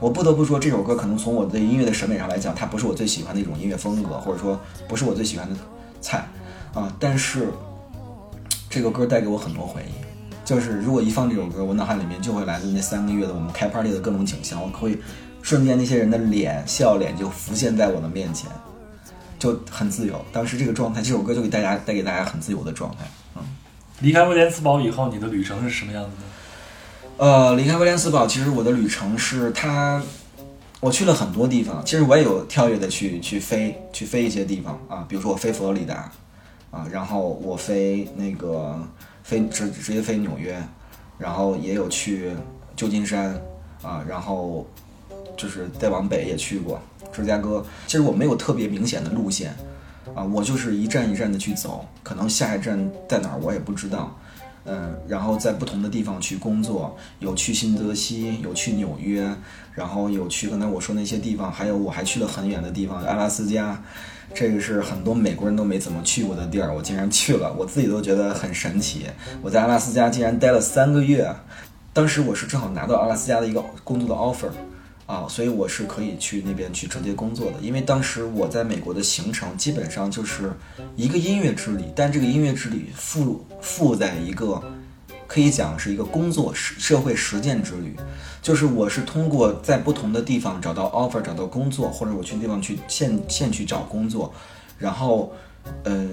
[0.00, 5.56] 我不得不说，这首歌可能从我对音乐的审美上来讲，它不是我最喜欢的一种音乐风格，或者说不是我最喜欢的
[6.00, 6.26] 菜
[6.74, 6.92] 啊。
[6.98, 7.48] 但是
[8.68, 10.04] 这个歌带给我很多回忆，
[10.44, 14.98] 就是如果一放这首歌，我脑海里面就会来自那三个月的我们开 party 的各种景象，我会
[15.42, 18.50] 瞬间那些人的脸笑脸就浮现在我的面前，
[19.38, 20.22] 就很自由。
[20.32, 23.06] 当时这个状态，这首歌就给大家带给大家很自由的状态。
[23.36, 23.42] 嗯，
[24.00, 26.22] 离开威廉斯堡以后，你的旅程是什么样子的？
[27.16, 30.02] 呃，离开威廉斯堡，其实我的旅程是它，
[30.80, 31.80] 我去了很多地方。
[31.84, 36.10] 其实我也有跳跃的去去飞，去飞一些地方啊，比如说我飞佛罗里达，
[36.72, 38.76] 啊，然后我飞那个
[39.22, 40.60] 飞直直接飞纽约，
[41.16, 42.32] 然后也有去
[42.74, 43.40] 旧金山
[43.80, 44.66] 啊，然后
[45.36, 46.80] 就是再往北也去过
[47.12, 47.64] 芝加哥。
[47.86, 49.54] 其实我没有特别明显的路线
[50.16, 54.14] 啊，我就是一站一站的去走，可能下一站在哪儿我也不知道。
[54.66, 59.28] 嗯，然后在不同的地方去工作，有去新泽西，有去纽约，
[59.74, 63.82] 然后有去刚才我说那些地方，还有我还去了很远的地方，阿拉斯加，
[64.32, 69.06] 这个是很多美国人都没怎么去过的地儿，我竟然去了，我自己都觉得很神奇。
[69.42, 71.30] 我在阿拉斯加竟然待了三个月，
[71.92, 74.50] 当时我是正好拿到阿拉斯加的一个工作的 offer。
[75.06, 80.50] 啊，所以我是可以去那边去直接工作的，因为当时我在美国的行程基本上就是
[80.96, 84.62] 一个音乐之旅，但这个音乐之旅附附在一个
[85.26, 87.94] 可以讲是一个工作实社会实践之旅，
[88.40, 94.32] 就是我是通过在不同的地方找到 offer 找到工作，或者我去地方去现现去找工作，
[94.78, 95.32] 然后，
[95.82, 96.08] 呃，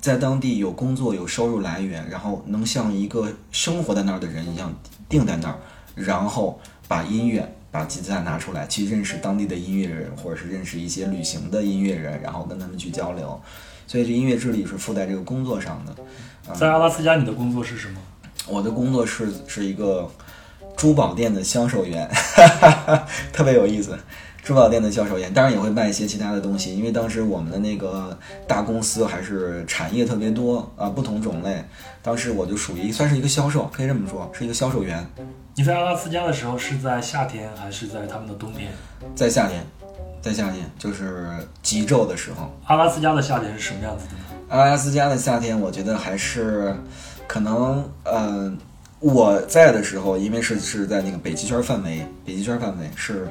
[0.00, 4.74] 在当地有工作有收入来源，然后能像一个生活在那儿的人一样
[5.08, 5.58] 定在那儿，
[5.94, 6.58] 然后
[6.88, 7.55] 把音乐。
[7.76, 13.38] 把吉他拿出来，去认识当地的音乐人，或者是认识一些旅行的音乐人，然后跟他们去交流。
[13.86, 15.94] 所以这音乐之旅是附在这个工作上的。
[16.54, 18.00] 在阿拉斯加，你的工作是什么？
[18.48, 20.10] 我的工作是是一个
[20.74, 22.10] 珠宝店的销售员，
[23.30, 23.94] 特别有意思。
[24.42, 31.62] 珠宝店的销售员，当然也会卖一些其他的东西，因为当时我们的那个大公司还是产业特别多啊，不同种类。
[32.00, 35.06] 当时我就属于算是一个销售，可以这么说，是一个销售员。
[35.58, 38.70] 你在阿拉斯加的时候是在夏天还是在他们的冬天？
[39.14, 39.64] 在夏天，
[40.20, 41.30] 在夏天就是
[41.62, 42.54] 极昼的时候。
[42.66, 44.18] 阿拉斯加的夏天是什么样子的呢？
[44.50, 46.76] 阿拉斯加的夏天，我觉得还是
[47.26, 48.52] 可能，呃，
[49.00, 53.26] 我在的时候，因为是是在那个北极圈范围，北极圈范围是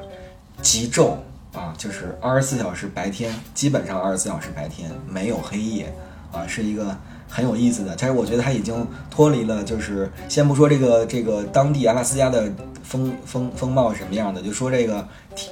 [0.64, 1.18] 极昼
[1.54, 5.94] 啊，就是二十四小时白天，基本上二十四小时白天，没有黑夜
[6.32, 6.98] 啊，是一个
[7.36, 7.94] 很有意思的。
[8.00, 12.50] 但是我觉得它已经脱离了，就是先不说这个这个当地阿拉斯加的
[12.82, 15.06] 风风风貌什么样的，就说这个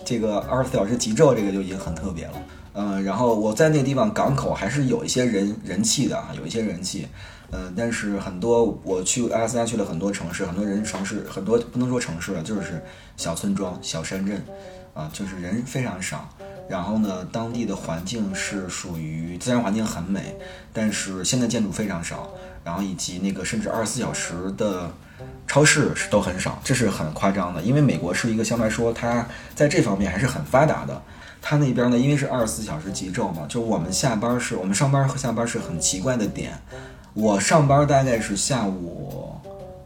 [0.05, 2.33] 这个二十四小时极昼，这个就已经很特别了。
[2.75, 7.05] 嗯，然后我在那个地方港口还是有一些人人气的啊，有一些人气。
[7.55, 12.83] 嗯，但是很多我去阿拉斯加去了很多城市，很多人城市很多不能说城市了，就是
[13.15, 14.43] 小村庄、小山镇，
[14.95, 16.27] 啊，就是人非常少。
[16.67, 20.35] 然后呢，当地的环境是属于自然环境很美，
[20.71, 22.29] 但是现代建筑非常少，
[22.63, 24.89] 然后以及那个甚至二十四小时的
[25.47, 27.61] 超市是都很少，这是很夸张的。
[27.61, 31.01] 因为美国是一个相对来说它在这方面还是很发达的。
[31.45, 36.57] 他那边呢，因为是二十四小时急骤嘛，就我们下班是我们上班和下班是很奇怪的点。
[37.13, 39.35] 我上班大概是下午，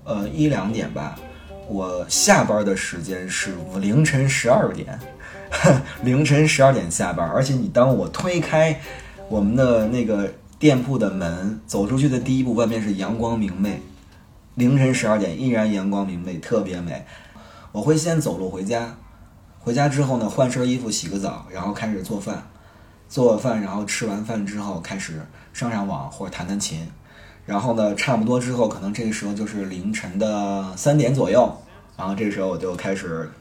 [0.04, 1.18] 呃一两点吧，
[1.68, 4.98] 我下班的时间是凌晨十二点，
[6.04, 7.30] 凌晨十二点下班。
[7.30, 8.80] 而且你当我推开
[9.30, 13.82] 我们的那个店铺的门，走出去的第一步，外面是阳光明媚，
[14.56, 17.06] 凌晨十二点依然阳光明媚，特别美。
[17.72, 18.98] 我会先走路回家，
[19.60, 22.48] 回家之后呢，换身衣服，洗个澡，然后开始做饭。
[23.10, 25.22] 做饭，然后吃完饭之后开始
[25.54, 26.86] 上上网或者弹弹琴，
[27.46, 31.50] 然后呢，差不多之后可能这个时候就是凌晨的三点左右，
[31.96, 33.32] 然后这个时候我就开始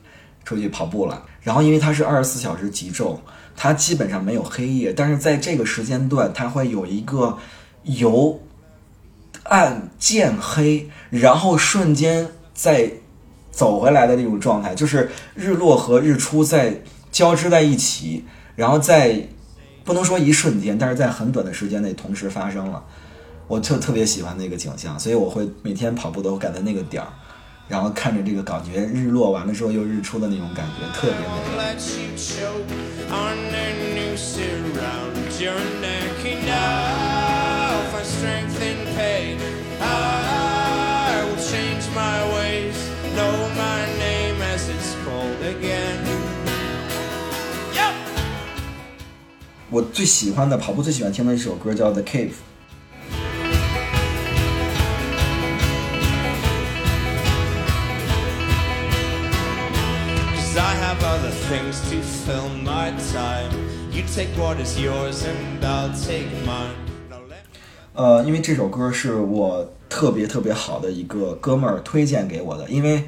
[0.46, 1.22] 出去跑步了。
[1.42, 3.20] 然后因为它是二十四小时急骤，
[3.54, 7.36] 它基本上没有黑夜，但是在这个时间段，它会有一个
[7.82, 8.40] 由
[9.42, 12.90] 暗渐黑，然后瞬间再
[13.50, 16.80] 走回来的那种状态，就是日落和日出在
[17.12, 19.28] 交织在一起，然后在
[19.84, 22.82] 不能说一瞬间，但是在很短的时间内同时发生了。
[23.46, 27.08] 我特特别喜欢那个景象，所以我会每天跑步都赶在那个点儿，
[27.68, 31.26] 然后看着这个感觉日落完了之后又日出的那种感觉，特别美。
[49.68, 52.30] 我最喜欢的跑步最喜欢听的一首歌叫《The Cave》。
[60.56, 63.50] Cause I have other things to fill my time.
[63.92, 66.72] You take what is yours and I'll take mine.
[67.10, 67.44] no let
[67.92, 73.04] 呃，因为这首歌是我特别特别好的一个哥们儿推荐给我的，因为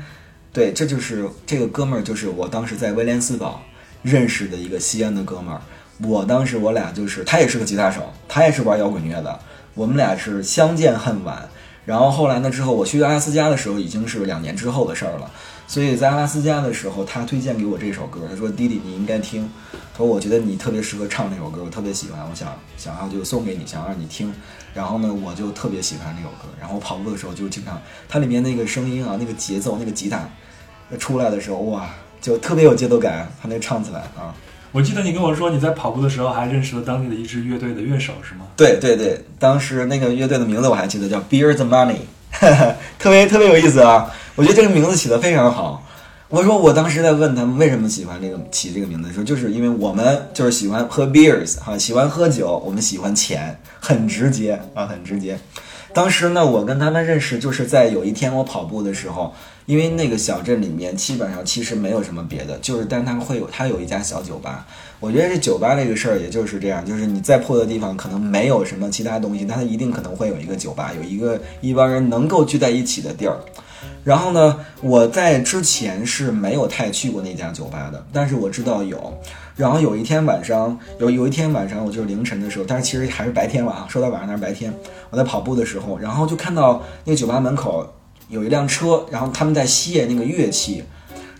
[0.52, 3.62] 对，这就是这个哥们儿就是我当时在威廉斯堡
[4.02, 5.62] 认识的一个西安的哥们儿。
[6.02, 9.40] 我当时我俩就是他也是个吉他手，他也是玩摇滚乐的，
[9.72, 11.48] 我们俩是相见恨晚。
[11.86, 15.30] 然后后来呢，之后我去阿拉斯加的时候已经是两年之后的事儿了，
[15.68, 19.48] 所以在阿拉斯加的时候，他推荐给我这首歌，他说：“弟弟，你应该听。”
[19.92, 24.32] 他说：“我觉得你特别适合唱这首歌，我特别喜欢，我想想要就送给你，想让你听。”
[24.72, 26.48] 然后呢，我就特别喜欢这首歌。
[26.58, 27.78] 然后我跑步的时候就经常，
[28.08, 30.26] 它里面那个声音啊，那个节奏，那个吉他
[30.98, 33.30] 出来的时候，哇，就特别有节奏感。
[33.42, 34.34] 他那唱起来啊，
[34.72, 38.46] 我记得你跟我说你在跑步的时候还认识了当地的一支乐队的乐手，是吗？
[38.56, 41.98] 对对对，当时那个乐队的名字我还记得叫 Beer the Money，
[42.98, 44.10] 特别特别有意思啊！
[44.38, 45.84] 我觉得这个名字起得非常好。
[46.28, 55.36] 我说我当时在问他们为什么喜欢这个起这个名字的时候，就是因为我们就是喜欢喝 beers 哈、喜欢喝酒，我们喜欢钱，很直接啊，很直接。
[55.92, 59.34] 当时呢，我跟他们认识就是在有一天我跑步的时候，
[59.66, 64.64] 因为那个小镇里面基本上其实没有什么别的，就是但他们会有他有一家小酒吧。
[65.00, 73.36] 我觉得这酒吧这个事儿也就是这样，就是你再破的地方可能没有什么其他东西，但它一定可能会有一个酒吧，有一个一帮人能够聚在一起的地儿。
[74.04, 79.12] 然后呢，我在之前是没有太去过那家酒吧的，但是我知道有。
[79.56, 83.86] 然后有一天晚上，有有一天晚上，我就是凌晨的时候，但是其实还是白天了啊。
[83.88, 84.72] 说到晚上那是白天，
[85.10, 87.86] 我在跑步的时候，然后就看到那个酒吧门口
[88.28, 90.84] 有一辆车，然后他们在卸那个乐器。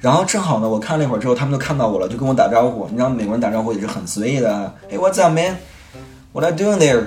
[0.01, 2.87] 然后正好呢，我看了一会儿之后，他们就看到我了，就跟我打招呼。
[2.89, 5.57] 你知道美国人打招呼也是很随意的，Hey what's up man?
[6.33, 7.05] What are you doing there?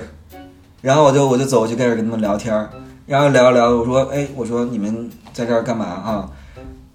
[0.80, 2.70] 然后我就我就走我就开始跟他们聊天儿，
[3.06, 6.30] 然后聊着聊着，我说，哎，我说你们在这儿干嘛啊？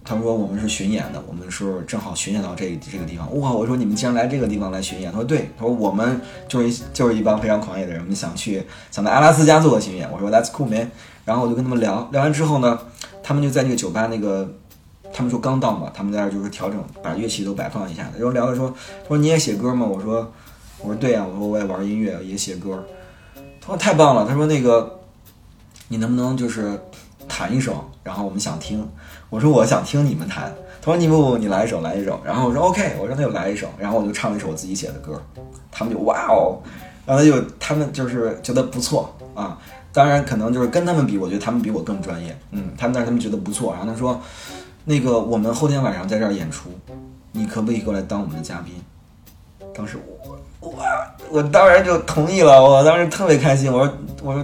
[0.03, 3.27] 他们说我们是巡演的，我们是正好巡演到这这个地方。
[3.39, 5.11] 哇，我说你们竟然来这个地方来巡演？
[5.11, 10.09] 他说对，他说我们就是一就是一帮非常狂野的人，我们想去想在阿拉斯加做个巡演。
[10.09, 10.89] 我说 That's cool man。
[11.25, 12.79] 然后我就跟他们聊聊完之后呢，
[13.21, 14.49] 他们就在那个酒吧那个，
[15.11, 18.09] 他们说刚到嘛，他们在那儿就是调整，把乐器都摆放一下。
[18.15, 19.85] 然后聊着说，他说你也写歌吗？
[19.85, 20.31] 我说
[20.79, 22.81] 我说对呀、我说我也玩音乐，也写歌。
[23.59, 25.01] 他说太棒了，他说那个
[25.89, 26.79] 你能不能就是
[27.38, 28.83] 弹一首，然后我们想听。
[29.29, 30.51] 我说我想听你们弹。
[30.81, 32.19] 他说你不不，你来一首，来一首。
[32.25, 35.21] 然后我说 OK，我说那就来一首，然后我就唱了一首我自己写的歌。
[35.71, 36.57] 他们就哇哦，
[37.05, 39.55] 然后就他们就是觉得不错啊。
[39.93, 42.35] 当然可能就是跟他们比，我觉得他们比我更专业。
[42.49, 43.71] 嗯，他们但是他们觉得不错。
[43.73, 44.19] 然后他说，
[44.85, 46.71] 那个我们后天晚上在这儿演出，
[47.33, 48.73] 你可不可以过来当我们的嘉宾？
[49.75, 50.73] 当时我我
[51.29, 54.43] 我当然就同意了，我当时特别开心，我说我说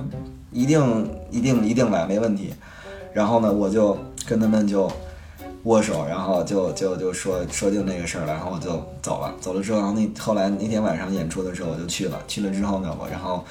[0.51, 2.53] 一定一定一定来，没问题。
[3.13, 3.97] 然后呢，我就
[4.27, 4.91] 跟他们就
[5.63, 9.33] 握手，然后就就就说说定那个事儿了，然后我就走了。
[9.39, 12.19] 走了之后，然后那后来那天晚上演出的时候，我就去了。
[12.27, 13.45] 去了之后呢，我然后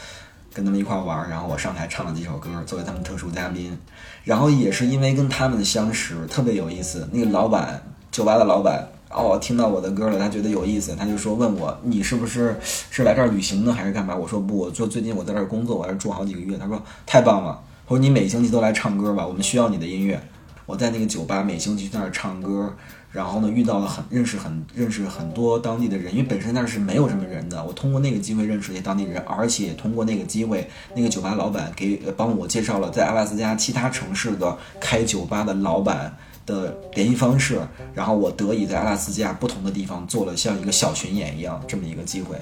[0.53, 3.79] 跟他们一块儿玩儿，然后我上台唱了几首歌，作为他们特殊嘉宾。
[4.25, 7.09] 然后也是因为跟他们的相识，特别有意思。
[7.13, 14.15] 那个老板，酒吧的老板哦，听到我的歌了，他觉得有意思，他就说问我你是不是是来这儿旅行呢，还是干嘛？
[14.15, 16.59] 我说不，我说最近我在这儿工作，我在这住好几个月。
[16.59, 20.21] 他说太棒了，他说你每星期都来唱歌吧，我们需要你的音乐。
[20.67, 22.75] 我在那个酒吧每星期去那儿唱歌，
[23.11, 36.17] 然后呢遇到了很认识很认识很多当地的人，因为本身那儿是没有什么人的，我通过那个机会认识一些当地人，而且通过那个机会，那个酒吧老板给帮我介绍了在阿拉斯加其他城市的开酒吧的老板。
[36.45, 37.61] 的联系方式，
[37.95, 42.37] 然后我得以在阿拉斯加不同的地方做了像一个小巡演一样这么一个机会，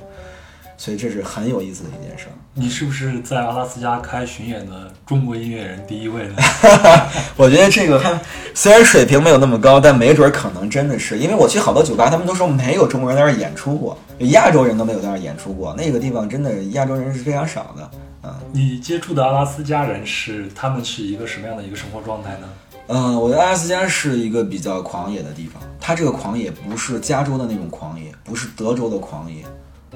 [0.81, 2.33] 所以这是很有意思的一件事儿。
[2.55, 6.37] 你是不是在阿拉斯加开巡演的中国音乐人第一位呢？
[7.37, 8.19] 我觉得这个还
[8.55, 13.99] 虽然水平没有那么高，但没准儿可能真的是，因为我去好多酒吧，他们都说没有中国人在那儿演出过，
[14.31, 17.91] 亚洲人都没有在那儿演出过，那个地方真的亚洲人是非常少的。
[18.23, 22.49] 嗯你接触的阿拉斯加人是他们是一个什么样的一个生活状态呢？
[22.87, 29.45] 嗯，我觉得阿拉斯加是一个比较狂野的地方，它这个狂野不是加州的那种狂野，不是德州的狂野，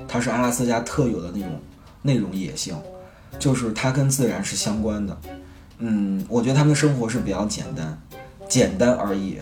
[0.08, 1.60] 它是阿拉斯加特有的那种
[2.02, 2.76] 那种野性，
[3.38, 5.18] 就是它跟自然是相关的。
[5.78, 7.98] 嗯，我觉得他们的生活是比较简单，
[8.48, 9.38] 简单而已。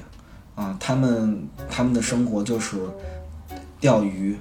[0.54, 2.76] 啊，他们他们的生活就是
[3.80, 4.38] 钓鱼、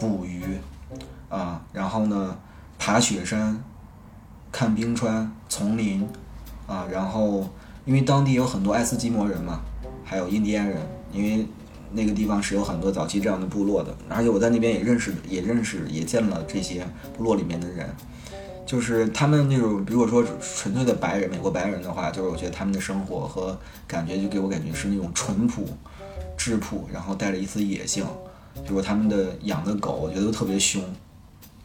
[0.00, 0.42] 捕鱼，
[1.28, 2.38] 啊，然后呢，
[2.78, 3.62] 爬雪山、
[4.50, 6.08] 看冰川、丛林，
[6.66, 7.46] 啊，然后
[7.84, 9.60] 因为当地有很多爱斯基摩人嘛，
[10.02, 10.80] 还有印第安人，
[11.12, 11.46] 因为
[11.92, 16.86] 那个地方是有很多早期这样的部落的，而且我在那边也认识，也认识，也见了这些
[17.16, 17.88] 部落里面的人。
[18.64, 25.66] 就是他们那种，如果说纯粹的白人，美国白人的话，就是我觉得他们的生活和感觉就给我感觉是那种淳朴、
[26.36, 28.06] 质朴，然后带着一丝野性。
[28.66, 30.82] 比如他们的养的狗，我觉得都特别凶，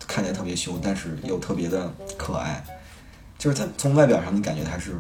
[0.07, 2.63] 看起来特别凶，但是又特别的可爱。
[3.37, 4.95] 就是它从外表上你感觉它是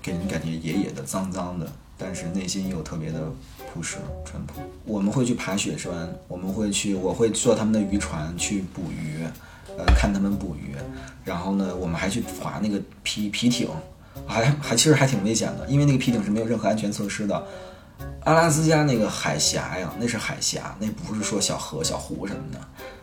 [0.00, 3.20] 给人感觉野野的、脏脏的，但是内心又特别的
[3.74, 4.62] 朴实、淳朴。
[4.84, 5.92] 我们会去爬雪山，
[6.28, 9.24] 我们会去，我会坐他们的渔船去捕鱼，
[9.76, 10.76] 呃，看他们捕鱼。
[11.24, 13.68] 然后呢，我们还去划那个皮皮艇，
[14.26, 17.46] 还还其实还挺危险的，因为那个皮艇是没有任何安全措施的。
[18.20, 22.60] 阿拉斯加那个海峡呀，那是海峡，那不是说小河、小湖什么的，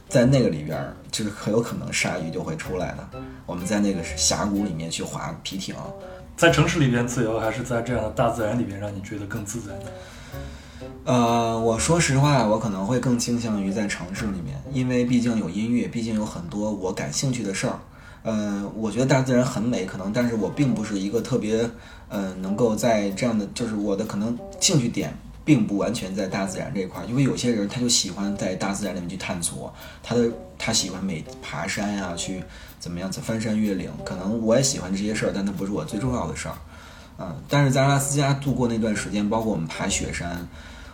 [0.07, 3.09] 在那个里边儿，就是很有可能鲨鱼就会出来的。
[3.45, 5.75] 我们在那个峡谷里面去划皮艇，
[6.37, 9.85] 在城市里边自由，还是在这样的大自然里边让你觉得更自在呢？
[11.05, 17.79] 呃，我说实话，我可能会更倾向于在城市里面，因为毕竟有音乐，毕竟有很多我感兴趣的事儿。
[18.23, 21.69] 呃，我觉得大自然很美，可能，但是我并不是一个特别，
[22.09, 25.15] 呃，能够在这样的，就是我的可能兴趣点
[25.45, 29.73] 并不完全在大自然这一块儿，因为有些人他就喜欢在大自然里面去探索，
[30.03, 30.27] 他的
[30.57, 32.43] 他喜欢每爬山呀、去
[32.85, 36.53] 怎么样子翻山越岭，可能我也喜欢这些事儿，但它不是我最重要的事儿。
[37.17, 40.47] 嗯，但是在阿拉斯加度过那段时间，包括我们爬雪山，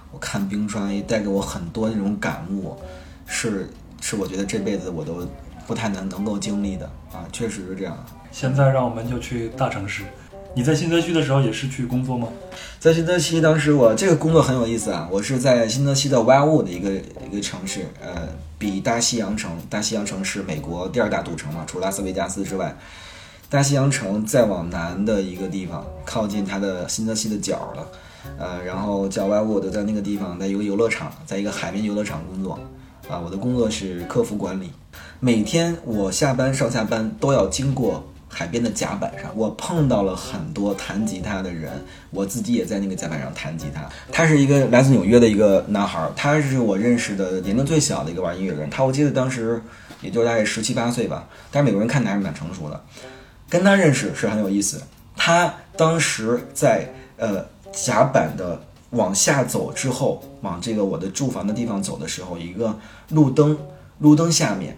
[0.09, 2.77] 我看冰川，也带给我很多那种感悟，
[3.27, 3.69] 是
[3.99, 5.27] 是我觉得这辈子我都
[5.67, 7.97] 不太能能够经历的啊，确实是这样。
[8.31, 10.03] 现在让我们就去大城市。
[10.54, 12.28] 你在新泽西的时候也是去工作吗？
[12.78, 16.91] 在新泽西，当时我这个工作很有意思啊，我是在新泽西的 Wildwood 的一个
[17.32, 18.28] 一个城市，呃，
[18.58, 22.76] 比大西洋城，大西洋城是美国第二大赌城嘛，除拉斯维加斯之外，
[23.49, 27.88] 大西洋城再往南的一个地方，靠近它的新泽西的角了，
[28.38, 32.60] 呃，然后叫 Wildwood，在那个地方，在一个游乐场，在一个海边游乐场工作，
[33.10, 34.70] 啊，我的工作是客服管理，
[35.22, 41.69] 每天我下班上下班都要经过海边的甲板上，我碰到了很多弹吉他的人，
[42.11, 43.88] 我自己也在那个甲板上弹吉他。
[44.11, 48.69] 他是一个来自纽约的一个男孩，他是我认识的年龄最小的一个玩音乐人。
[48.69, 49.61] 他我记得当时
[49.99, 52.82] 也就大概十七八岁吧，但是美国人看他还是蛮成熟的。
[53.49, 54.82] 跟他认识是很有意思。
[55.17, 58.59] 他当时在呃甲板的
[58.91, 62.79] 往下走之后，往这个我的住房的地方走的时候，一个
[63.09, 63.57] 路灯，
[63.99, 64.77] 路灯下面，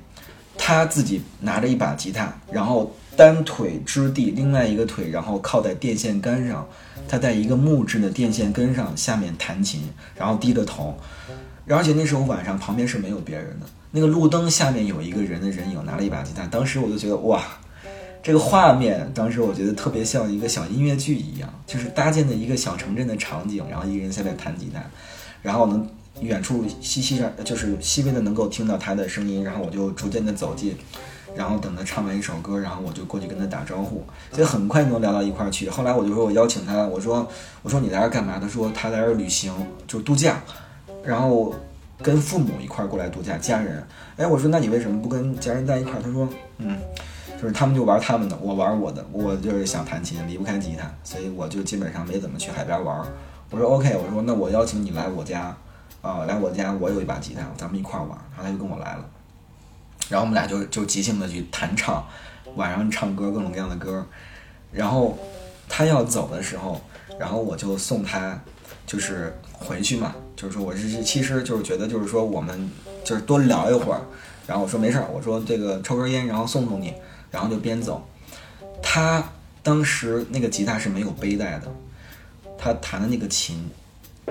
[0.58, 6.68] 他自己拿着一把吉他，然后单腿支地，另外一个腿然后靠在电线杆上，
[7.08, 9.82] 他在一个木质的电线杆上下面弹琴，
[10.16, 10.98] 然后低着头，
[11.68, 17.44] 而且那时候晚上旁边是没有别人的，那个路灯下面有一个人的人影，拿了一把吉他，当时我就觉得哇。
[18.26, 24.82] 这个画面，当时我觉得特别像一个小音乐剧一样，就是搭建的一个小城镇的场景，然后一个人在那弹吉他，
[25.42, 25.86] 然后能
[26.22, 30.74] 远处细细的，就是细微的能够听到他的声音，然后我就逐渐的走近，
[31.36, 35.70] 然后等他唱完一首歌，然后我就过去跟他打招呼，所以很快能聊到一块儿去。
[35.70, 37.28] 后来我就说我邀请他，我说
[37.62, 38.40] 我说你来这干嘛？
[38.40, 39.54] 他说他来这旅行，
[39.88, 40.42] 就度假，
[41.04, 41.54] 然后
[42.02, 43.86] 跟父母一块儿过来度假，家人。
[44.18, 46.02] 哎，我说那你为什么不跟家人在一块儿？
[46.02, 46.28] 他说
[46.58, 46.80] 嗯。
[47.42, 53.06] 就是他们就玩他们的，我玩我的，我就是想弹琴，离不开吉他，所以我就基本上没怎么去海边玩。
[53.50, 55.54] 我说 OK，我说那我邀请你来我家，
[56.02, 58.12] 啊、来我家，我有一把吉他，咱们一块儿玩。
[58.34, 59.04] 然后他就跟我来了，
[60.10, 62.06] 然后我们俩就就即兴的去弹唱，
[62.56, 64.06] 晚上唱歌各种各样的歌。
[64.72, 65.18] 然后
[65.70, 66.82] 他要走的时候，
[67.20, 68.40] 然后我就送他，
[68.86, 72.70] 就是回去嘛，就是说我是其实就是觉得就是说我们
[73.04, 74.02] 就是多聊一会儿。
[74.46, 76.94] 然后我说没事儿，我说这个抽根烟，然后送送你，
[77.32, 78.06] 然后就边走。
[78.82, 79.24] 他
[79.64, 81.72] 当时那个吉他是没有背带的，
[82.58, 83.70] 他弹的那个琴，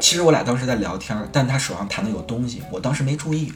[0.00, 3.50] 其实我俩当时在聊天，但他手上弹的有东西，我当时没注意。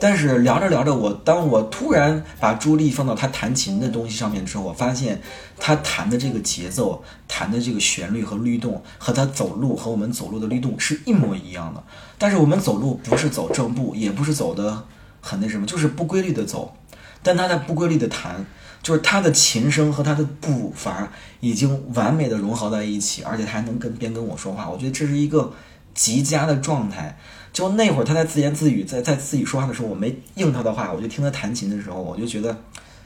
[0.00, 5.22] 但是聊着聊着，我当我突然把注意力放到他弹琴的东西上面之后，我发现
[5.58, 11.82] 他弹的这个节奏、弹的这个旋律和律动，和他走路和我们走路的律动是一模一样的。
[12.18, 14.84] 但是我们走路不是走正步，也不是走的
[15.20, 16.76] 很那什么，就是不规律的走。
[17.22, 18.44] 但他在不规律的弹，
[18.82, 25.52] 就是他的琴声和他的步伐已经完美的融合在一起，而且他还能跟边跟我说话，我觉得这是一个
[25.94, 27.16] 极佳的状态。
[27.54, 32.58] 就那会儿他在自言自语，在在自己说话的时候，我没应他的话，我就听他弹琴的时候，我就觉得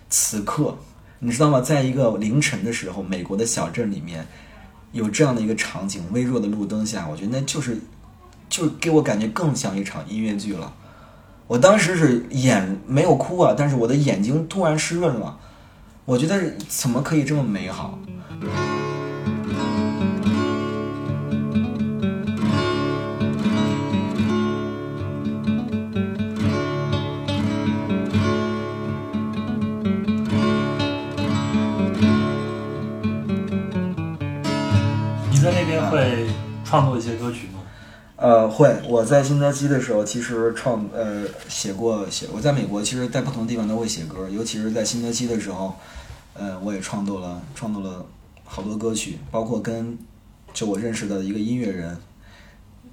[0.08, 0.74] 此刻，
[1.18, 1.60] 你知道吗？
[1.60, 4.26] 在一个凌晨的时候，美国的小镇里面
[4.92, 7.78] 有这样的一个场景，微弱的路灯下，我觉得那就是
[8.48, 10.72] 就给我感觉更像一场音乐剧了。
[11.46, 15.38] 我当时是眼没有哭啊，但是我的眼睛突然湿润了。
[16.06, 17.98] 我觉得怎么可以这么美好？
[36.68, 37.62] 创作一些歌曲吗？
[38.16, 38.78] 呃，会。
[38.86, 42.28] 我在新泽西的时候，其实创呃写过写。
[42.30, 45.74] 我在美国，其实在不同的地方都会写歌，尤其是在新泽西的时候，
[46.34, 48.04] 呃，我也创作了创作了
[48.44, 49.98] 好多歌曲，包括跟
[50.52, 51.96] 就我认识的一个音乐人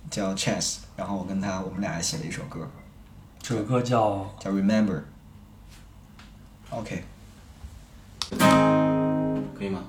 [0.10, 2.66] 叫 Chess，然后我跟他我们俩还写了一首歌
[3.42, 5.02] 这首歌叫叫 Remember。
[6.70, 7.04] OK，
[9.60, 9.82] 可以吗？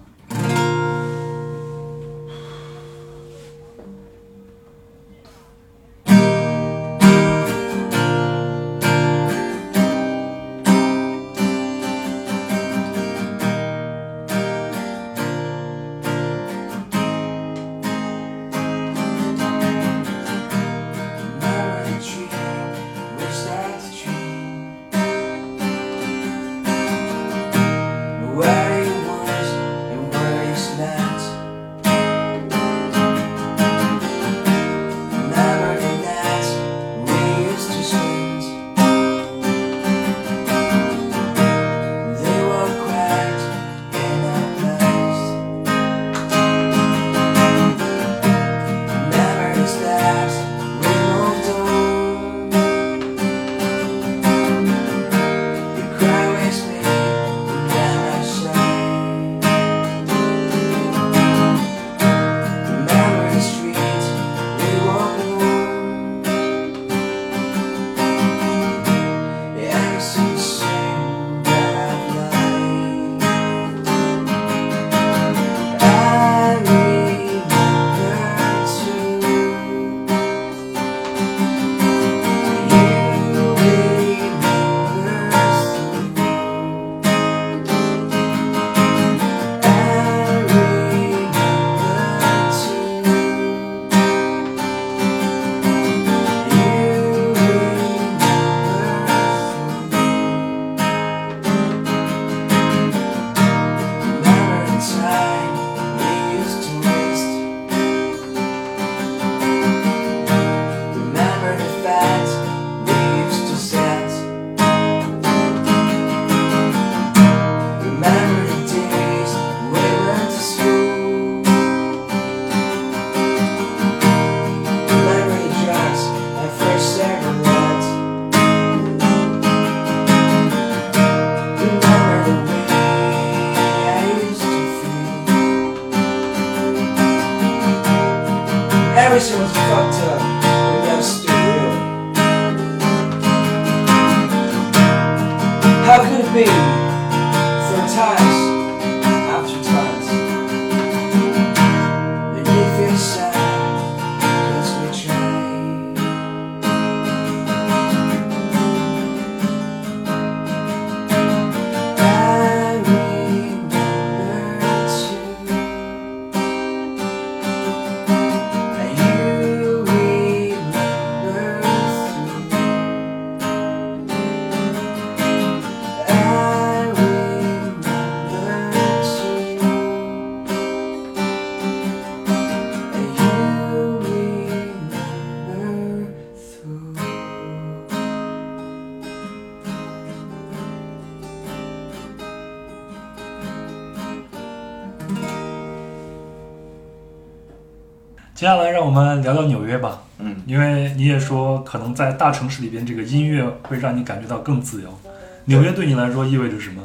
[198.47, 204.99] 接下来让我们聊聊纽约吧，嗯，因为你也说可能在大城市里边，这个音乐会让你感觉到更自由。
[205.47, 206.81] 纽约对你来说意味着什么？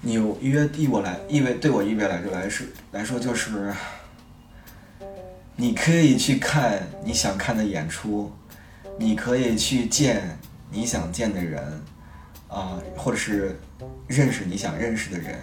[0.00, 3.72] 纽约对我来意味对我意味来说来说来说就是，
[5.54, 8.32] 你可以去看你想看的演出，
[8.98, 10.36] 你可以去见
[10.72, 11.62] 你想见的人，
[12.48, 13.60] 啊、或者是
[14.08, 15.38] 认识你想认识的人。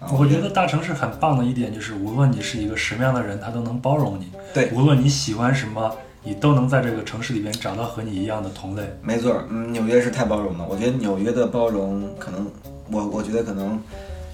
[0.00, 4.32] 啊我觉得大城市很棒的一点就是，无论你是一个什么样的人，他都能包容你。
[4.54, 8.82] 对无论你喜欢什么，你都能在这个城市里边找到和你一样的同类。
[9.02, 10.66] 没错儿，嗯，纽约是太包容了。
[10.68, 12.50] 我觉得纽约的包容可能，
[12.90, 13.78] 我我觉得可能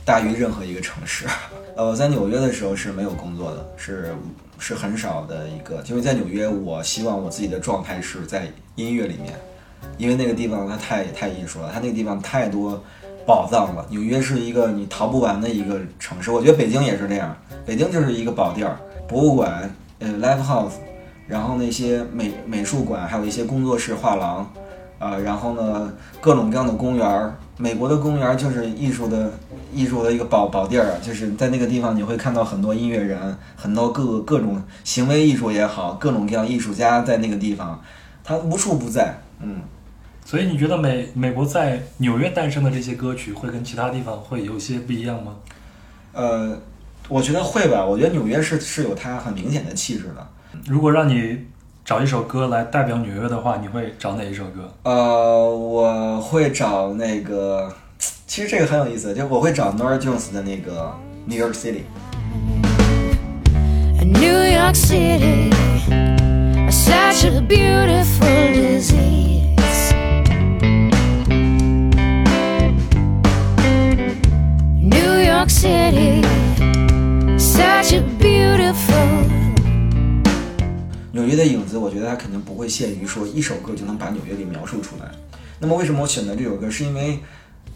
[0.04, 1.26] 大于任何一个城市。
[1.76, 4.14] 呃，我在纽约的时候是没有工作的，是
[4.58, 9.34] 是很少的一个，因为在纽约，我希望我自己的状态是在音乐里面，
[9.98, 12.82] 因为那个地方它太太艺术了，它那个地方太多
[13.26, 13.84] 宝藏了。
[13.90, 19.68] 纽约是一个你逃不完的一个城市，我觉得北京也是这样，北京就是一个宝地儿，博物馆，
[19.98, 20.74] 呃，live house，
[21.26, 24.50] 然后那些美美术馆，还有一些工作室、画廊，
[24.98, 27.34] 啊、然后呢，各种各样的公园儿。
[27.58, 29.32] 美国的公园儿就是艺术的
[29.72, 37.82] 艺术的一个宝宝地儿，啊就是在那个地方你会看到很多音乐人，很多各各种行为艺术也好，各种各样艺术家在那个地方，
[38.22, 39.18] 他无处不在。
[39.40, 39.62] 嗯，
[40.26, 45.36] 所以你觉得美美国在纽约诞生的这些歌曲会跟其他地方会有些不一样吗？
[46.12, 46.60] 呃，
[47.08, 47.84] 我觉得会吧。
[47.84, 50.26] 我觉得纽约是是有它很明显的气质的。
[50.66, 51.46] 如果让你
[51.84, 54.68] 找一首歌来代表纽约的话，你会找哪一首歌？
[54.82, 57.72] 呃，我会找那个，
[58.26, 60.92] 其实这个很有意思，就我会找 Nora Jones 的那个
[61.26, 61.82] New York City。
[64.00, 65.52] New York City,
[66.68, 69.55] such a beautiful disease.
[75.36, 76.22] York City,
[77.36, 79.28] such a beautiful.
[81.12, 85.10] 纽约的影子，我觉得它肯定不会限于说一首歌就能把纽约给描述出来。
[85.58, 86.70] 那么为什么我选择这首歌？
[86.70, 87.18] 是因为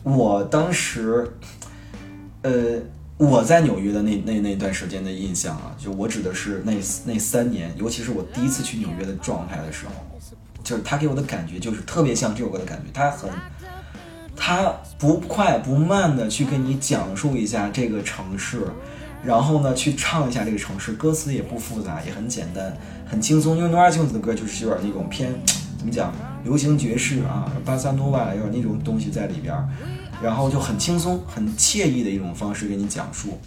[0.02, 1.30] 我当时，
[2.40, 2.80] 呃，
[3.18, 6.72] 我在纽约的那那那段时间的印象啊，就我指的是那
[7.04, 9.92] 那三年，尤其是我第一次去纽约的状态的时候，
[10.64, 13.28] 就是他给我的感觉就是特别像这首歌的感觉，他很。
[14.42, 18.62] 他不快不慢的去跟你讲述一下这个城市，
[19.22, 22.74] 然后呢去唱一下这个城市，歌词也不复杂，也很简单，
[23.06, 23.54] 很轻松。
[23.54, 25.30] 因为 Nora Jones 的歌就是有点那种偏
[25.76, 26.10] 怎么讲，
[26.42, 29.68] 流行爵士啊，巴萨诺瓦有点那种东西在里边儿，
[30.22, 33.38] 然后就很轻松、很惬意的一种方式给你讲述。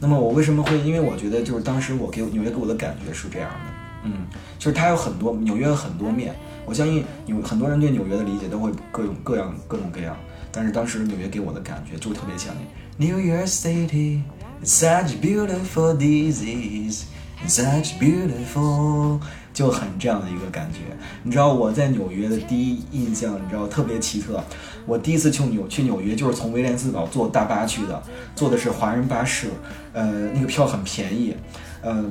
[0.00, 0.80] 那么我为什么会？
[0.80, 3.72] 因为我觉得就是当时我给纽约给我的感觉是这样的，
[4.04, 4.26] 嗯，
[4.58, 6.34] 就是它有很多纽约有很多面。
[6.66, 10.16] 我相信有很多人对纽约的理解都会各种各样各种各样，
[10.52, 13.08] 但是当时纽约给我的感觉就特别强烈。
[13.08, 14.22] New York City,
[14.62, 17.04] it's such beautiful disease,
[17.44, 19.20] it's such beautiful，
[19.54, 20.80] 就很这样的一个感觉。
[21.22, 24.42] 你知道我在纽约的第一印象，你知道特别奇特。
[24.86, 28.02] 我第一次去纽去纽约就是从威廉斯堡坐大巴去的，
[28.34, 29.48] 坐的是华人巴士，
[29.92, 31.34] 呃，那个票很便宜，
[31.82, 32.04] 呃。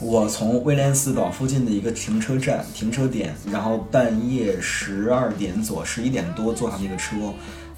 [0.00, 7.16] 我从威廉斯堡附近的一个停车站、停车点，然后半夜十二点左、十一点多坐上那个车，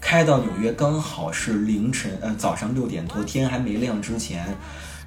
[0.03, 4.45] 开到纽约，刚好是凌晨，呃，早上六点多，天还没亮之前。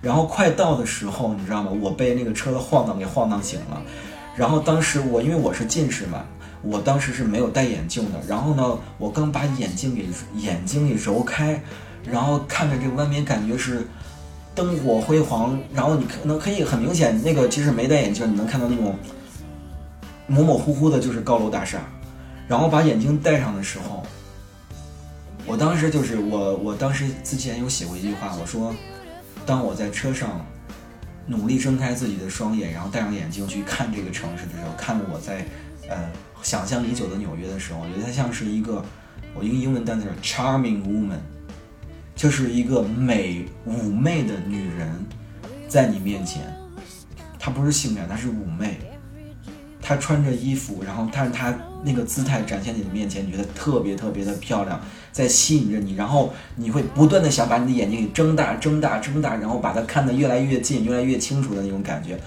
[0.02, 1.70] 然后快到的时候，你知道吗？
[1.82, 3.80] 我被那个车的晃荡给晃荡醒了。
[4.36, 6.26] 然后当时我因为我是近视嘛，
[6.64, 8.20] 我当时是没有戴眼镜的。
[8.28, 11.62] 然后呢，我刚把眼镜给眼睛给揉开，
[12.04, 13.86] 然后看着这外面，感觉是。
[14.56, 18.96] 灯火辉煌，然后你可能可以很明显，那个即使没戴眼镜，你能看到那种
[20.28, 21.80] 模模糊糊的，就是高楼大厦。
[22.48, 24.04] 然后把眼镜戴上的时候，
[25.46, 28.76] 我当时就是我，我当时之前有写过一句话，我说，
[29.46, 30.46] 当我在车上
[31.26, 35.46] 努力睁开自己的双眼，然后戴上眼镜去看这个城市的时候，看我在
[35.90, 36.10] 呃
[36.44, 38.84] 想象已久的纽约的时候，我觉得它像是一个
[39.34, 41.18] 我用英文单词叫 charming woman。
[42.16, 45.06] 就是一个美妩媚的女人，
[45.68, 46.42] 在你面前，
[47.40, 48.78] 她不是性感，她是妩媚。
[49.82, 51.54] 她穿着衣服，然后但是她
[51.84, 54.80] 那个姿态展现在你面前，你觉得特别特别的漂亮，
[55.12, 62.18] 在吸引着你，然后你会不断的想把你的眼睛给睁大、睁大、睁大，然后把它看得越来越近、越来越清楚的那种感觉。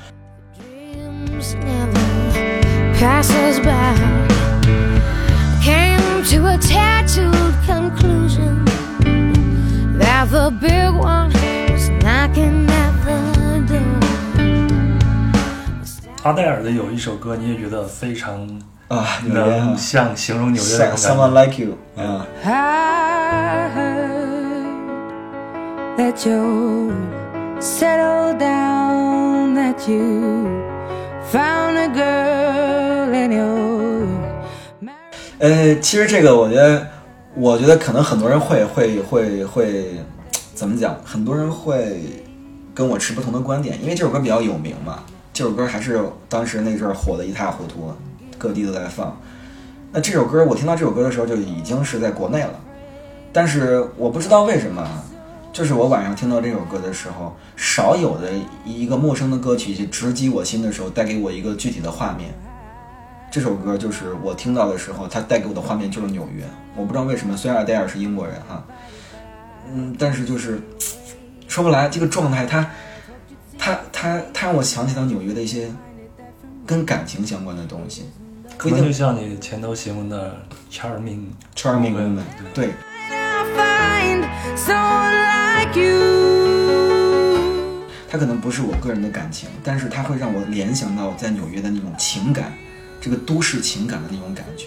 [5.62, 6.58] came to a
[9.99, 11.31] that the big one
[11.69, 13.17] was knocking at the
[13.67, 13.79] door.
[16.23, 18.47] 阿黛尔的有一首歌，你也觉得非常
[18.87, 21.63] 啊，纽约啊能像形容纽约那种 Someone 感觉。
[21.63, 24.11] like you 啊， I heard
[25.97, 26.93] that your
[27.59, 30.47] settle down that you
[31.31, 34.07] found a girl and you're
[35.39, 36.87] 呃，其实这个我觉得，
[37.38, 39.90] 我觉得可能很多人会会会会
[40.54, 40.96] 怎么讲？
[41.04, 42.00] 很多人会
[42.74, 45.00] 跟我持不同的观点，因为这首歌比较有名嘛。
[45.34, 47.92] 这首歌还是当时那阵儿火的一塌糊涂，
[48.38, 49.14] 各地都在放。
[49.92, 52.58] 那这首歌我听到这首歌的时候就已经是在国内了，
[53.34, 54.82] 但是我不知道为什么，
[55.52, 58.30] 就是我晚上听到这首歌的时候，少有的
[58.64, 62.30] 一个陌生的歌曲去直击我心的时候，带给我一个具体的画面。
[63.36, 66.42] 这首歌就是我听到的时候，它带给我的画面就是纽约。
[66.74, 68.64] 我不知道为什么，虽然 Adele 是英国人哈，
[69.70, 70.58] 嗯，但是就是
[71.46, 72.66] 说不来这个状态，它
[73.58, 75.70] 它它它让我想起到纽约的一些
[76.64, 78.06] 跟感情相关的东西。
[78.56, 80.34] 可能就像你前头形容的
[80.72, 82.22] charming charming woman，
[82.54, 82.70] 对
[83.54, 84.24] ，find
[84.56, 85.12] someone
[85.60, 85.92] like you.
[88.08, 92.50] 它可能不是我个人的感情，但是它会让我联想到在纽约的那种情感，
[93.00, 94.66] 这个都市情感的那种感觉，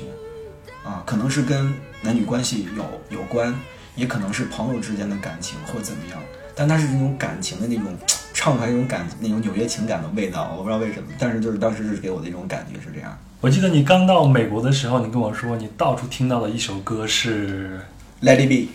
[0.84, 3.54] 啊，可能是跟男女关系有有关，
[3.96, 6.20] 也可能是朋友之间的感情或怎么样，
[6.56, 7.86] 但它是那种感情的那种
[8.34, 13.18] 唱出来那种感那种纽约情感的味道，我不知道为什么，但是就是当时是给我的一种感觉是这样。
[13.42, 17.80] 我记得你刚到美国的时候，你跟我说你到处听到的一首歌是
[18.22, 18.70] Let it be。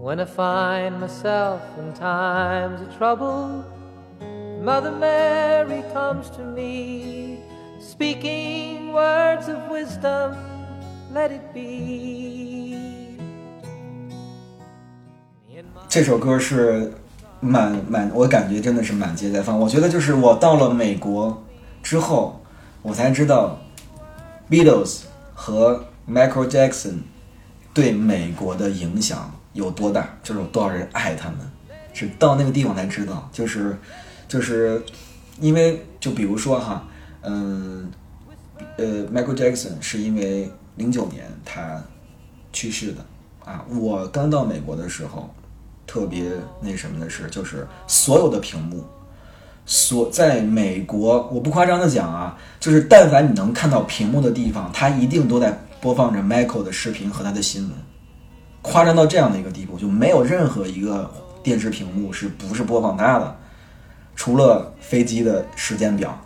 [0.00, 3.62] When I find myself in times of trouble,
[4.62, 7.38] Mother Mary comes to me,
[7.80, 10.34] speaking words of wisdom,
[11.14, 13.18] let it be.
[15.88, 16.92] 这首歌是
[17.40, 19.58] 满满，我感觉真的是满街在放。
[19.58, 21.40] 我觉得就是我到了美国
[21.82, 22.40] 之后，
[22.82, 23.58] 我才知道
[24.50, 25.02] Beatles
[25.34, 27.02] 和 Michael Jackson
[27.72, 31.38] 对美国的影响有多大，就是有多少人爱他们，
[31.92, 33.28] 是到那个地方才知道。
[33.32, 33.78] 就是
[34.28, 34.80] 就是
[35.40, 36.86] 因为就比如说哈，
[37.22, 37.90] 嗯
[38.76, 41.82] 呃，Michael Jackson 是因为零九年他
[42.52, 43.04] 去世的
[43.44, 43.64] 啊。
[43.68, 45.28] 我刚到美国的时候，
[45.86, 46.24] 特别
[46.60, 48.84] 那什么的是，就是所有的屏幕，
[49.64, 57.72] 所在美国，我不夸张的讲啊，就是但凡你能看到屏幕的地方，它一定都在播放着 Michael 的视频和他的新闻，
[58.60, 61.10] 夸张到这样的一个地步，就没有任何一个
[61.42, 63.36] 电视屏幕是不是播放他的，
[64.18, 66.20] 除了飞机的时间表，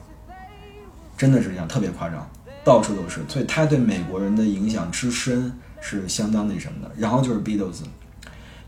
[1.15, 2.27] 真的是这样，特别夸张，
[2.65, 6.91] 到处都是，所以他对美国人的影响之深是相当那什么的。
[6.97, 7.83] 然后就是 Beatles，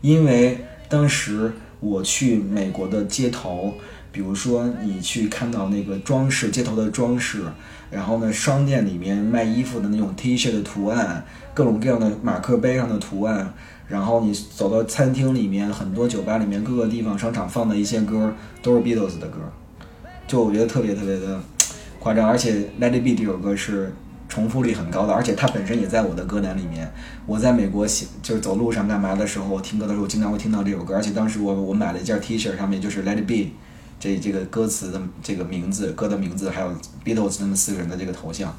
[0.01, 3.73] 因为当时我去美国的街头，
[4.11, 7.41] 比如说你去看到那个装饰，街头的装饰，
[7.91, 11.23] 然后呢，商店里面卖衣服的那种 T 恤的图案，
[11.53, 13.53] 各种各样的马克杯上的图案，
[13.87, 19.39] 然后你走到餐厅里面，很多酒吧里面，各个地方商场放的一些歌都是 Beatles 的歌，
[20.27, 21.39] 就我觉得特别特别的
[21.99, 23.93] 夸张，而且《Let It Be》这首歌是
[24.27, 26.91] 重复率很高的，而且它本身也在我的歌单里面。
[27.27, 33.33] 我在美国写就是走路上干嘛的时候，我听歌的时候，经常会听到这首歌，而且当时我我买了一件 T 恤，上面就是《Let It Be》
[33.99, 36.73] 这这个歌词的这个名字、歌的名字，还有
[37.03, 38.55] Beatles 他们四个人的这个头像。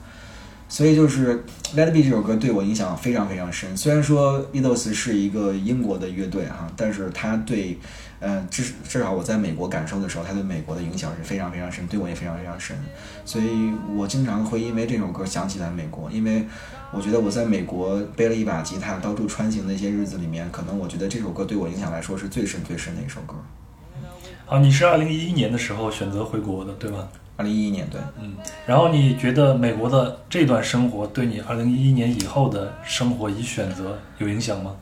[0.68, 1.32] 所以就是
[1.76, 3.76] 《Let It Be》这首歌对我影响非常非常深。
[3.76, 7.78] 虽然说 Beatles 是一个英国的乐队哈，但是他对，
[8.18, 12.76] 呃，至至少我在美国感受的时候，他对美国的影响是非常非常深，对我也非常非常深。
[13.24, 16.45] 所以我经常会因为这首歌想起来美国，因为
[16.93, 23.37] 我觉得我在美国背了一把吉他到处穿行的一些日子里面，可能我觉得这首歌对我影响来说是最深最深的一首歌。
[24.49, 27.09] 好，你是二零一一年的时候选择回国的，对吧？
[27.34, 28.36] 二零一一年，对，嗯。
[28.64, 34.76] 然后你觉得美国的这段生活对你二零一一年以后的生活与选择有影响吗？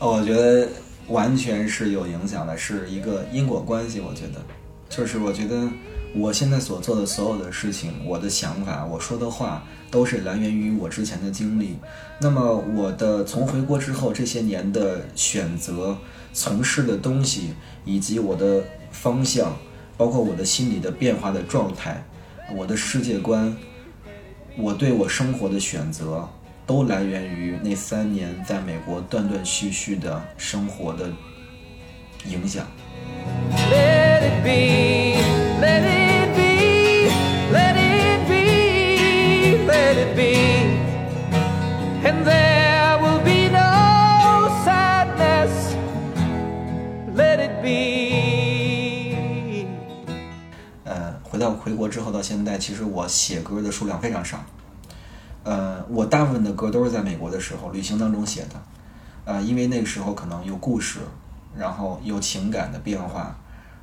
[0.00, 0.68] 哦我觉得
[1.08, 4.00] 完全是有影响的，是一个因果关系。
[4.00, 4.42] 我觉得，
[4.90, 5.66] 就是我觉得
[6.14, 11.78] 我现在所做的所有的事情，我的想法，我说的话，都是来源于我之前的经历。
[12.20, 15.96] 那么我的从回国之后这些年的选择、
[16.34, 17.54] 从事的东西，
[17.86, 19.56] 以及我的方向，
[19.96, 22.02] 包括我的心理的变化的状态，
[22.54, 23.56] 我的世界观，
[24.56, 26.28] 我对我生活的选择，
[26.66, 31.10] 都来源于那三年在美国断断续续的生活的
[32.26, 32.66] 影响。
[33.70, 35.16] Let it be,
[35.60, 37.10] let it be,
[37.52, 40.49] let it be, let it be.
[51.40, 54.38] 到回国之后到现在，其实我写歌的数量非常少。
[55.42, 58.50] 呃，我大部分的歌都是在美国的时候旅行当中写的。
[59.24, 61.00] 呃，因为那个时候可能有故事，
[61.56, 63.36] 然后有情感的变化，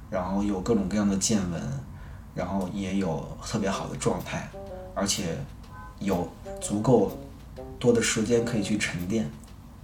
[0.10, 1.62] 然后有各种各样的见闻，
[2.36, 4.48] 然后也有特别好的状态，
[4.94, 5.38] 而且
[6.00, 6.30] 有
[6.62, 7.18] 足够
[7.80, 9.30] 多的时间可以去沉淀。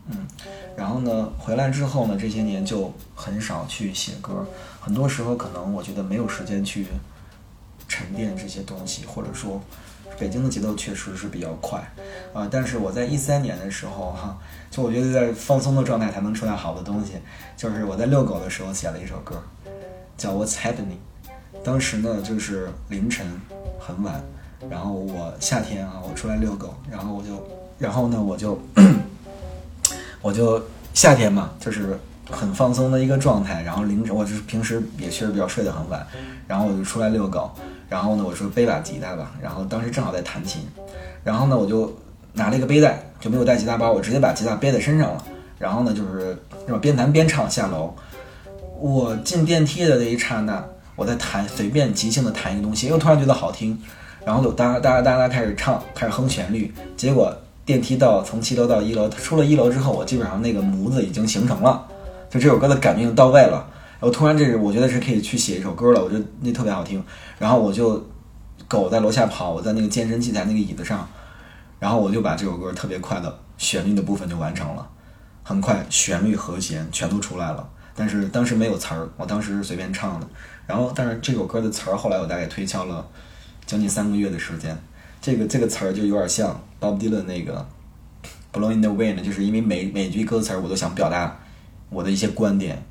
[0.08, 0.28] 嗯，
[0.76, 4.46] 然后呢，回来之后呢，这些年就很少去写歌，
[4.82, 6.86] 很多时候可能我觉得没有时间去
[7.94, 9.62] 沉淀这些东西，或者说，
[10.18, 11.80] 北京的节奏确实是比较快，
[12.34, 14.36] 啊、但是我在一三年的时候哈、
[14.72, 17.14] 就我觉得在放松的状态才能出来好的东西，
[17.56, 19.40] 就是我在遛狗的时候写了一首歌，
[20.18, 20.98] 叫《What's Happening》，
[21.64, 23.28] 当时呢就是凌晨
[23.80, 24.20] 很晚，
[24.68, 28.60] 然后我夏天啊，我出来遛狗，然后我就，然后呢我就。
[30.24, 30.64] 我就
[30.94, 32.00] 夏天嘛，就是
[32.32, 33.62] 很放松的一个状态。
[33.62, 36.08] 然后凌晨，我就是平时也确实比较睡得很晚，
[36.48, 37.52] 然后我就出来遛狗。
[37.90, 39.32] 然后呢，我说背把吉他吧。
[39.42, 40.62] 然后当时正好在弹琴，
[41.24, 41.92] 然后呢，我就
[42.34, 45.24] 拿了一个背带，就没有带吉他包，我直接把吉他背在身上了。
[45.60, 47.94] 然后呢，就是那种边弹边唱下楼。
[48.80, 50.64] 我进电梯的那一刹那，
[50.96, 53.80] 我在弹随便即兴的弹一个东西，因为我突然觉得好听，
[54.26, 57.36] 然后就哒哒哒哒开始唱，开始哼旋律，结果。
[57.66, 61.82] 电梯到从七楼到一楼，出了一楼之后，我基本上那个模子已经形成了，
[62.30, 63.66] 就这首歌的感觉已经到位了。
[64.04, 67.02] 我突然这是我觉得是可以去写一首歌了，我觉得那特别好听。
[67.40, 68.06] 然后我就
[68.68, 71.08] 狗在楼下跑，我在那个健身器材那个椅子上，
[71.80, 74.86] 然后我就把这首歌特别快的旋律的部分就完成了，
[75.42, 77.70] 很快旋律和弦全都出来了。
[77.96, 80.28] 但是当时没有词儿，我当时是随便唱的。
[80.68, 83.08] 然后但是这首歌的词儿后来我大概推敲了
[83.66, 84.78] 将近三个月的时间。
[85.22, 87.66] 这个这个词儿就有点像 Bob Dylan 那个
[88.52, 91.40] "Blowing the Wind"，就是因为每每句歌词儿我都想表达
[91.90, 92.84] 我的一些观点。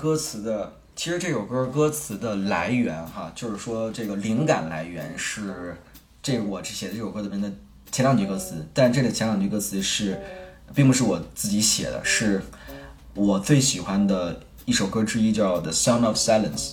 [0.00, 5.76] 歌词的，其实这首歌歌词的来源哈，就是说这个灵感来源是
[6.22, 7.52] 这我写的这首歌里面的
[7.92, 10.18] 前两句歌词，但这里前两句歌词是，
[10.74, 12.40] 并不是我自己写的，是
[13.12, 16.70] 我最喜欢的一首歌之一，叫《The Sound of Silence》。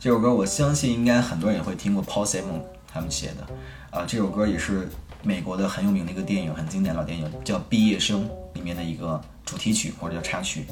[0.00, 3.46] 这首歌我相信应该很多人也会听过 Paul Simon 他们写的，
[3.90, 4.88] 啊、这首歌也是
[5.22, 10.64] 美国的很有名的一个电影，很经典老电影，叫《毕业生》里面的一个主题曲或者叫插曲。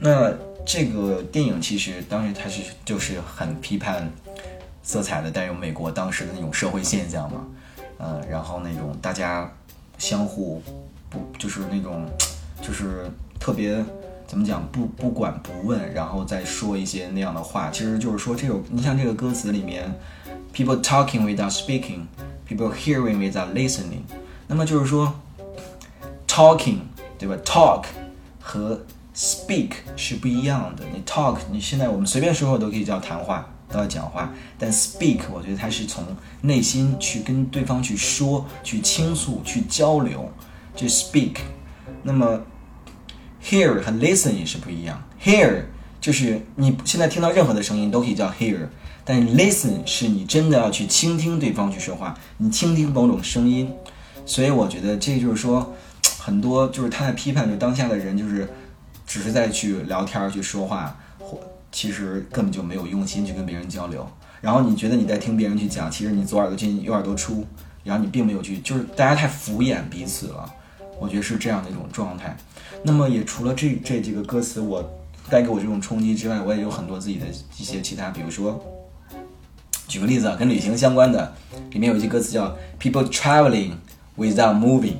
[0.00, 0.32] 那
[0.64, 4.10] 这个电影其实当时它是就是很批判
[4.82, 7.46] 色彩的，带有美国当时的那种社会现象嘛，
[7.98, 9.52] 呃，然后那种大家
[9.98, 10.62] 相互
[11.10, 12.08] 不就是那种
[12.62, 13.84] 就是特别
[14.26, 19.92] 怎么讲不不管不问，然后再说一些那样的话，其实就是说这首你像这个歌词里面
[20.54, 24.02] ，people talking without speaking，people hearing without listening，
[24.46, 25.12] 那么就是说
[26.26, 26.78] talking
[27.18, 27.84] 对吧？talk
[28.40, 28.80] 和
[29.20, 30.84] speak 是不一样的。
[30.94, 34.32] 你 talk，你现在我们随便说话都可以叫谈话，都要讲话。
[34.58, 36.02] 但 speak，我觉得它是从
[36.40, 40.32] 内心去跟对方去说、去倾诉、去交流，
[40.74, 41.34] 就 speak。
[42.02, 42.40] 那么
[43.44, 45.02] hear 和 listen 也是不一样。
[45.22, 45.64] hear
[46.00, 48.68] 就是你现在听到任何的声音都可以叫 hear，
[49.04, 53.70] 但 listen 是你真的要去倾听对方去说话，你倾听某种声音。
[54.24, 55.74] 所以我觉得这就是说，
[56.18, 58.48] 很多就是他在批判着当下的人，就是
[59.10, 61.36] 只是在去聊天、去说话，或
[61.72, 64.08] 其实根本就没有用心去跟别人交流。
[64.40, 67.44] 然后你觉得你在听别人去讲，其实你左耳朵进右耳朵出，
[67.82, 70.48] 然后你并没有去，就是大家太敷衍彼此了。
[71.00, 72.36] 我觉得是这样的一种状态。
[72.84, 74.88] 那么也除了这这几个歌词我
[75.28, 77.26] 带给我这种冲击之外，我也有很多自己的
[77.58, 78.64] 一些其他，比如说，
[79.88, 81.34] 举个例子啊，跟旅行相关的，
[81.72, 83.72] 里面有一句歌词叫 “People traveling
[84.16, 84.94] without moving”。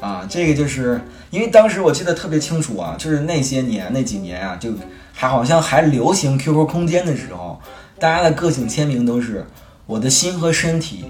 [0.00, 4.70] 啊，这个就是因为当时我记得特别清楚啊，就是那些年那几年啊，就
[5.12, 7.60] 还好像还流行 QQ 空间的时候，
[7.98, 9.46] 大家的个性签名都是
[9.86, 11.04] “我的心和身体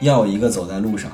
[0.00, 1.10] 要有一个走在路上”，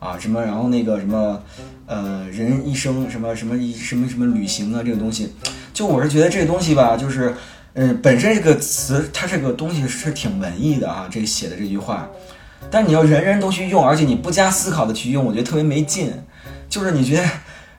[0.00, 1.42] 啊，什么然后那个什么，
[1.86, 5.32] 呃，人一生什么什么一什么什么旅行啊，这个东西，
[5.72, 7.34] 就我是觉得这个东西吧，就是，
[7.74, 12.10] 嗯、本身这个词它这个东西是挺文艺的啊，这写的这句话，
[12.70, 16.12] 但你要人人都去用，而且你不加思考的去用，我觉得特别没劲。
[16.68, 17.24] 就是你觉得，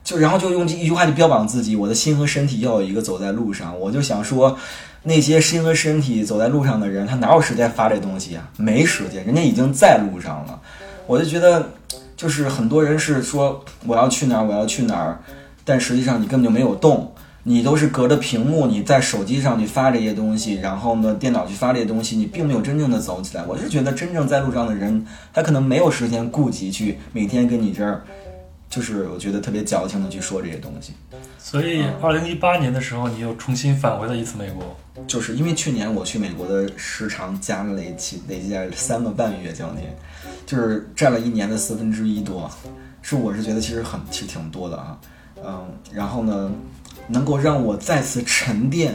[0.03, 3.77] 就然后就用这一句话就标榜自己，我的心和身体要有一个走在路上。
[3.79, 4.57] 我就想说，
[5.03, 8.49] 那些心和身体走在路上的人，他哪有时间发这东西啊？
[8.57, 10.59] 没时间，人家已经在路上了。
[11.05, 11.69] 我就觉得，
[12.15, 15.19] 就是很多人是说我要去哪儿，我要去哪儿，
[15.63, 17.13] 但实际上你根本就没有动。
[17.43, 23.45] 你都是隔着屏幕，你在手机上去发这些东西，然后呢，电脑去发这些东西，你并没有真正的走起来。
[23.47, 28.03] 我是觉得真正在路上的人，他可能没有时间顾及去每天跟你这儿，
[28.69, 30.93] 就是我觉得特别矫情的去说这些东西。
[31.39, 34.75] 所以，二零一八年的时候，你又重新返回了一次美国。
[35.05, 39.85] 就是因为去年我去美国的时长加了累计累计在三个半月将近，
[40.45, 42.49] 就是占了一年的四分之一多，
[43.03, 44.99] 是我是觉得其实很其实挺多的啊，
[45.45, 46.51] 嗯，然后呢，
[47.07, 48.91] 能够让我再次沉淀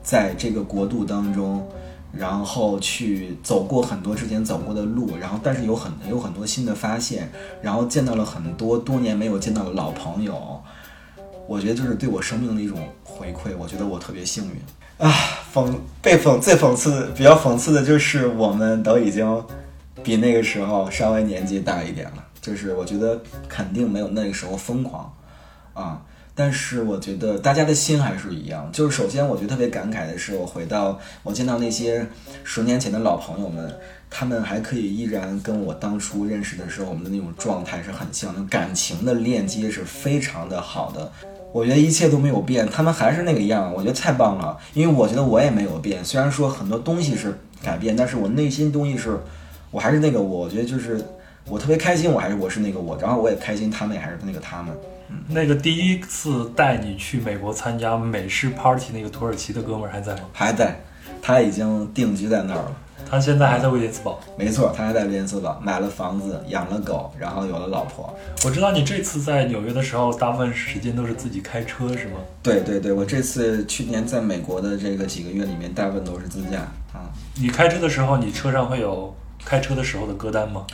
[0.00, 1.68] 在这个国度当中，
[2.12, 7.32] 然后去走过很多之前走过的路，然后但是有很有很多新的发现，
[7.62, 10.62] 然后见到了很多多年没有见到的老朋友，
[11.46, 15.06] 我觉得就是对我生命的一种回馈，我觉得我特别幸运。
[15.06, 15.10] 啊，
[15.52, 19.44] 讽被讽最讽刺比较讽刺的就是我们都已经
[20.02, 25.12] 比那个时候稍微年纪大一点了，就是我觉得肯定没有那个时候疯狂
[25.72, 26.00] 啊。
[26.34, 28.68] 但是我觉得大家的心还是一样。
[28.72, 32.06] 就是首先，我觉得特别感慨的是，我回到我见到那些
[32.42, 33.70] 十年前的老朋友们，
[34.10, 41.12] 他们还可以依然跟我当初认识的时候我们的那种状态是很像，那种感情的链接是非常的好的。
[41.52, 44.56] 我觉得一切都没有变，他们还是那个样，我觉得太棒了。
[44.72, 49.18] 因为我觉得我也没有变，虽然说很多东西是改变，但是我内心东西是，
[49.70, 50.38] 我还是那个我。
[50.38, 50.98] 我觉得就是
[51.46, 54.74] 我特别开心，我还是我是那个我，然后我也开心，他们也还是那个他们。
[55.28, 60.22] 那个第一次带你去美国参加美式 party 那个土耳其的哥们儿还在吗？
[60.32, 60.80] 还在，
[61.20, 62.72] 他已经定居在那儿了。
[63.10, 64.18] 他现在还在威廉斯堡。
[64.38, 68.16] 没错，他还在威廉斯堡，买了房子，养了狗，然后有了老婆。
[68.44, 72.20] 我知道你这次在纽约的时候，大部分时间都是自己开车，是吗？
[72.42, 76.60] 对对对，我这次去年在美国的这个几个月里面，大部分都是自驾
[76.94, 77.10] 啊。
[77.34, 80.64] 你开车的时候，你车上会有开车的时候的歌单吗？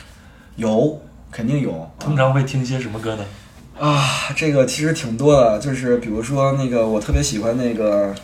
[0.55, 1.01] 有，
[1.31, 1.89] 肯定有。
[1.99, 3.23] 通常会听些什么歌呢？
[3.23, 3.48] 啊，
[3.79, 8.13] 啊这个其实挺多的，就是比如说那个我特别喜欢那个《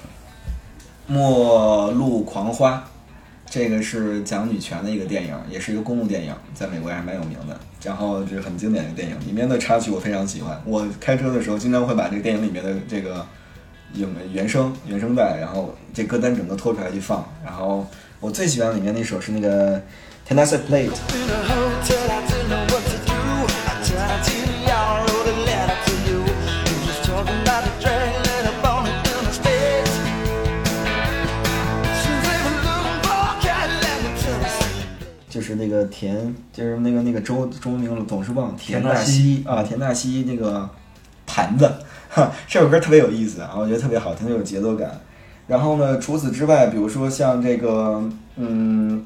[1.08, 2.74] 末路狂花》，
[3.50, 7.58] 这个是讲女权的一个电影，也是一个公路电影，在美国还蛮有名的。
[7.84, 10.62] 然后这是很经典的电影，里面的插曲我非常喜欢。
[10.66, 13.26] 我开车的时候经常会把这个电影里面的这个
[13.94, 17.26] 影原声原声带，然后这歌单整个拖出来去放。
[17.46, 17.88] 然后
[18.20, 19.82] 我最喜欢里面那首是那个
[20.28, 20.90] Tennessee Plate，
[35.56, 40.70] 就是那个田，就是那个那个州中文名总是忘田田纳西西啊，田纳西那个
[41.26, 41.72] 盘子，
[42.10, 45.00] 哈，这首歌特别有意思啊，我觉得特别好听，有节奏感。
[45.48, 48.04] 然后呢，除此之外，比如说像这个，
[48.36, 49.06] 嗯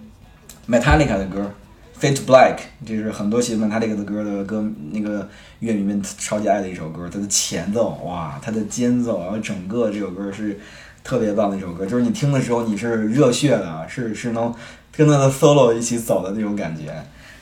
[0.67, 1.51] ，Metallica 的歌
[1.99, 5.27] ，Fade to Black，这是很多喜欢 Metallica 的歌的歌，那个
[5.59, 7.09] 乐迷们超级爱的一首歌。
[7.11, 10.57] 它的前奏，哇，它的间奏，然后整个这首歌是
[11.03, 14.53] 特别棒的一首歌，就是你听的时候你是热血的，是是能
[14.99, 16.93] 跟他的 solo 一起走的那种感觉。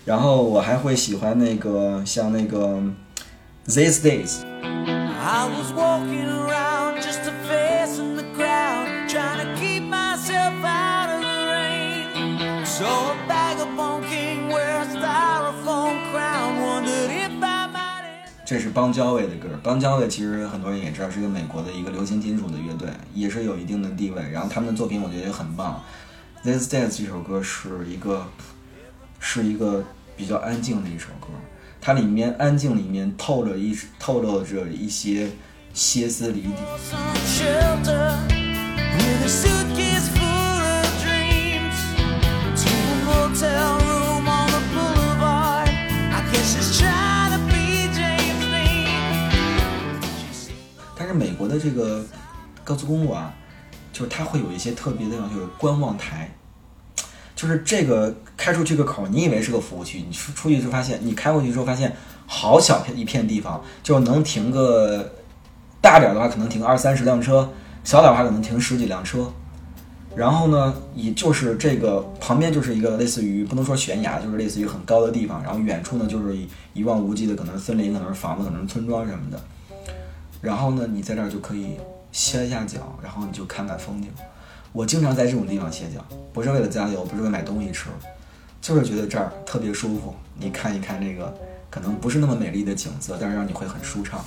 [0.05, 2.79] 然后我还会喜欢那个像那个
[3.65, 4.43] These Days。
[4.61, 11.21] I was walking around just a face in the crowd, trying to keep myself out of
[11.21, 12.63] the rain.
[12.63, 18.03] Saw a vagabond king wear a styrofoam crown, wondered if I might.
[18.45, 19.47] 这是邦交卫的歌。
[19.63, 24.21] 邦交卫其实很多人也知道是一个美国的一个流行金属的乐队，也是有一定的地位。
[24.31, 25.81] 然后他们的作品我觉得也很棒。
[26.43, 28.25] This Dance 这首歌是一个
[29.19, 29.83] 是一个
[30.15, 31.27] 比较安静的一首歌，
[31.81, 35.29] 它里面安静里面透着一透露着一些
[35.73, 36.53] 歇斯底里。
[50.95, 52.05] 但是美国的这个
[52.63, 53.33] 高速公路啊，
[53.97, 56.31] 就是它会有一些特别的地方，就是观望台，
[57.35, 61.91] 就是这个开出去个口，你以为是个服务区，你出出去就发现，你开过去之后发现
[62.27, 65.11] 好小片一片地方，就能停个
[65.81, 67.51] 大点的话可能停个二三十辆车，
[67.83, 69.31] 小点的话可能停十几辆车。
[70.15, 79.39] 然后呢，也就是这个旁边就是一个类似于不能说悬崖，就是类似于很高的地方，然后远处呢就是一一望无际的，可能是森林，可能是房子，可能是村庄什么的。
[80.39, 81.77] 然后呢，你在这儿就可以
[82.11, 84.11] 歇一下脚，然后你就看看风景。
[84.73, 87.89] 我经常在这种地方歇脚，不是为了加油，不是为买东西吃，
[88.61, 90.13] 就是觉得这儿特别舒服。
[90.35, 91.35] 你看一看这个
[91.69, 94.23] 可能不是那么美丽的景色，但是让你会很舒畅。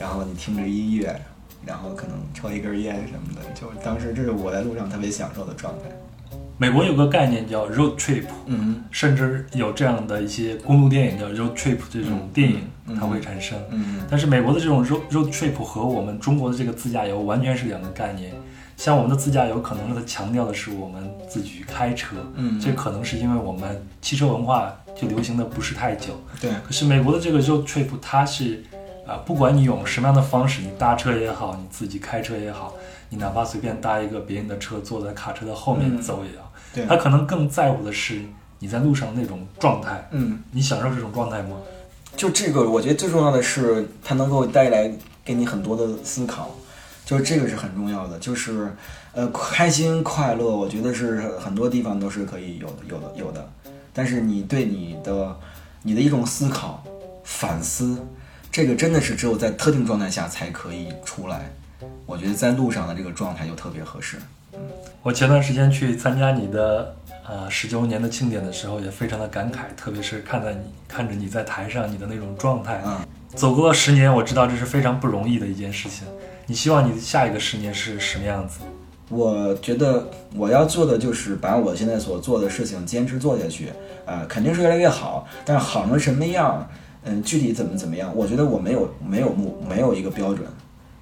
[0.00, 1.20] 然后你听着音乐，
[1.64, 5.84] 然后可能抽一根烟什么的，就当时这是我在路上特别享受的状态。
[6.58, 13.58] 美国有个概念叫 road trip，嗯甚至有这样的一些公路电影叫 road trip 这种电影，嗯它会产生。
[13.70, 18.32] 嗯但是美国的这种 road road trip 和我们中国的这个自驾游完全是两个概念。
[18.76, 26.14] 像我们的自驾游，可能它强调的是我们自己开车，嗯这可能是因为我们汽车文化就流行的不是太久。
[26.40, 28.62] 对，可是美国的这个 road trip，它是
[29.04, 32.72] 啊、不管你用什么样的方式，你搭车也好，你自己开车也好，
[33.12, 38.22] 你哪怕随便搭一个别人的车，坐在卡车的后面嗯走也好，对他可能更在乎的是
[38.58, 40.08] 你在路上那种状态。
[40.12, 41.58] 嗯，你享受这种状态吗？
[42.16, 44.90] 就这个，我觉得最重要的是它能够带来
[45.22, 46.50] 给你很多的思考，
[47.04, 48.74] 就是这个是很重要的，就是
[49.12, 53.46] 呃开心快乐，我觉得是很多地方都是可以有的有的有的，
[53.92, 55.36] 但是你对你的
[55.82, 56.82] 你的一种思考
[57.24, 57.98] 反思，
[58.50, 61.52] 这个真的是只有在特定状态下才可以出来。
[62.12, 64.18] 我觉得在路上的这个状态就特别合适。
[65.02, 66.94] 我前段时间去参加你的
[67.26, 72.98] 呃十周年的庆典的时候，也非常的感慨，特别是看在你看着你在台上你的那种状态，嗯，
[73.34, 76.06] 走过了十年，我知道这是非常不容易的一件事情。
[76.44, 78.58] 你希望你下一个十年是什么样子？
[79.08, 80.06] 我觉得
[80.36, 83.70] 我要做的就是把我现在所做的事情坚持做下去，
[84.04, 86.68] 呃，肯定是越来越好，但是好成什么样，
[87.04, 90.46] 嗯，具体怎么怎么样，我觉得我没有没有目没有一个标准，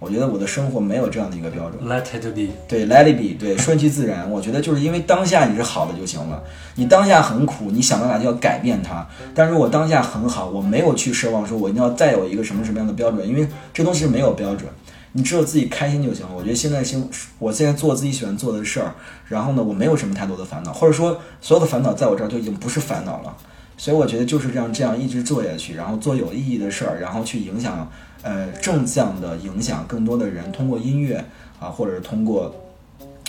[0.01, 1.87] 我觉得我的生活没有这样的一个标准。
[1.87, 2.53] Let it be。
[2.67, 4.29] 对，let it be，对，顺其自然。
[4.31, 6.43] 我觉得就是因为当下你是好的就行了。
[6.77, 9.07] 你当下很苦，你想办法就要改变它。
[9.35, 14.67] 但如果当下很好，我没有去奢望说我一定要再有一个什么什么样的标准，因为这东西是没有标准，
[15.13, 16.33] 你只有自己开心就行了。
[16.35, 17.07] 我觉得现在心，
[17.39, 18.95] 我现在做自己喜欢做的事儿，
[19.29, 23.37] 然后呢，我没有什么太多的烦恼，或者说所有的烦恼在我这儿就已经不是烦恼了。
[23.81, 27.91] 所以我觉得就是这样，这样一直做下去，然后做有意义的事儿，然后去影响，
[28.21, 31.25] 呃，正向的影响更多的人，通过音乐
[31.59, 32.55] 啊，或者是通过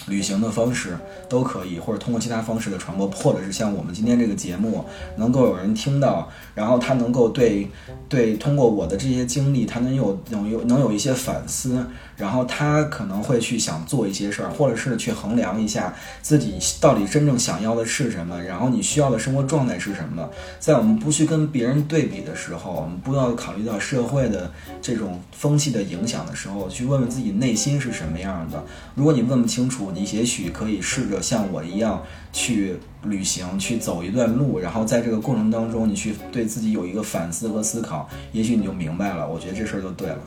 [0.07, 0.97] 旅行的方式
[1.29, 4.83] 都可以，或者通过其他方式的传播，或者是像我们今天这个节目
[5.15, 7.69] 能够有人听到，然后他能够对
[8.09, 11.85] 对通过我的这些经历，他能有能有能有一些反思，
[12.17, 20.29] 然后他可能会去想做一些事儿，或者是去衡量一下自己到底真正想要的是什么，然后你需要的生活状态是什么。
[20.59, 24.51] 在我们不去跟别人对比的时候，我们不要考虑到社会的
[24.81, 28.63] 这种风气的影响的时候，去问问自己内心是什么样的。
[28.95, 39.27] 如果你问不清楚，你也许可以试着像我一样去旅行，去走一段路，然后在这个过程当中，你去对自己有一个反思和思考，也许你就明白了。
[39.27, 40.19] 我觉得这事儿就对了。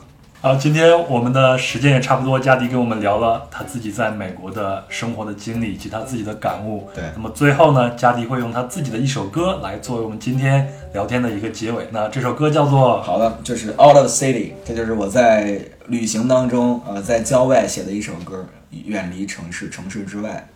[0.45, 6.87] 好，今天我们的时间也差不多，佳迪跟我们聊了他自己在美国的生活的经历以及他自己的感悟。
[6.93, 11.87] 对那么最后呢，佳迪会用他自己的一首歌来作为我们今天聊天的一个结尾。
[11.89, 20.47] 那这首歌叫做好的，就是 Out of City，这就是我在旅行当中，呃，在郊外写的一首歌，远离城市，城市之外。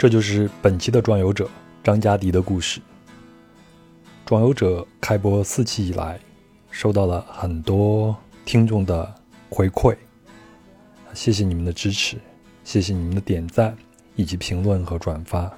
[0.00, 1.46] 这就是本期的壮游者
[1.84, 2.80] 张嘉迪的故事。
[4.24, 6.18] 壮游者开播四期以来，
[6.70, 8.16] 收到了很多
[8.46, 9.14] 听众的
[9.50, 9.94] 回馈，
[11.12, 12.16] 谢谢你们的支持，
[12.64, 13.76] 谢谢你们的点赞
[14.16, 15.52] 以及评论和转发。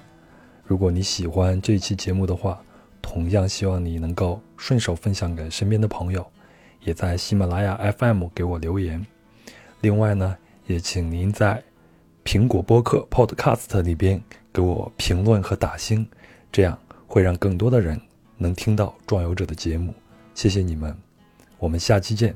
[0.64, 2.60] 如果你喜欢这期节目的话，
[3.00, 6.26] 同样希望你能够顺手分享给身边的朋友，
[6.80, 9.06] 也在喜马拉雅 FM 给我留言。
[9.82, 10.36] 另外呢，
[10.66, 11.62] 也请您在
[12.24, 14.22] 苹果播客 Podcast 里边
[14.52, 16.06] 给我评论和打星，
[16.50, 18.00] 这样会让更多的人
[18.38, 19.92] 能听到壮游者的节目。
[20.34, 20.96] 谢谢你们，
[21.58, 22.34] 我们下期见。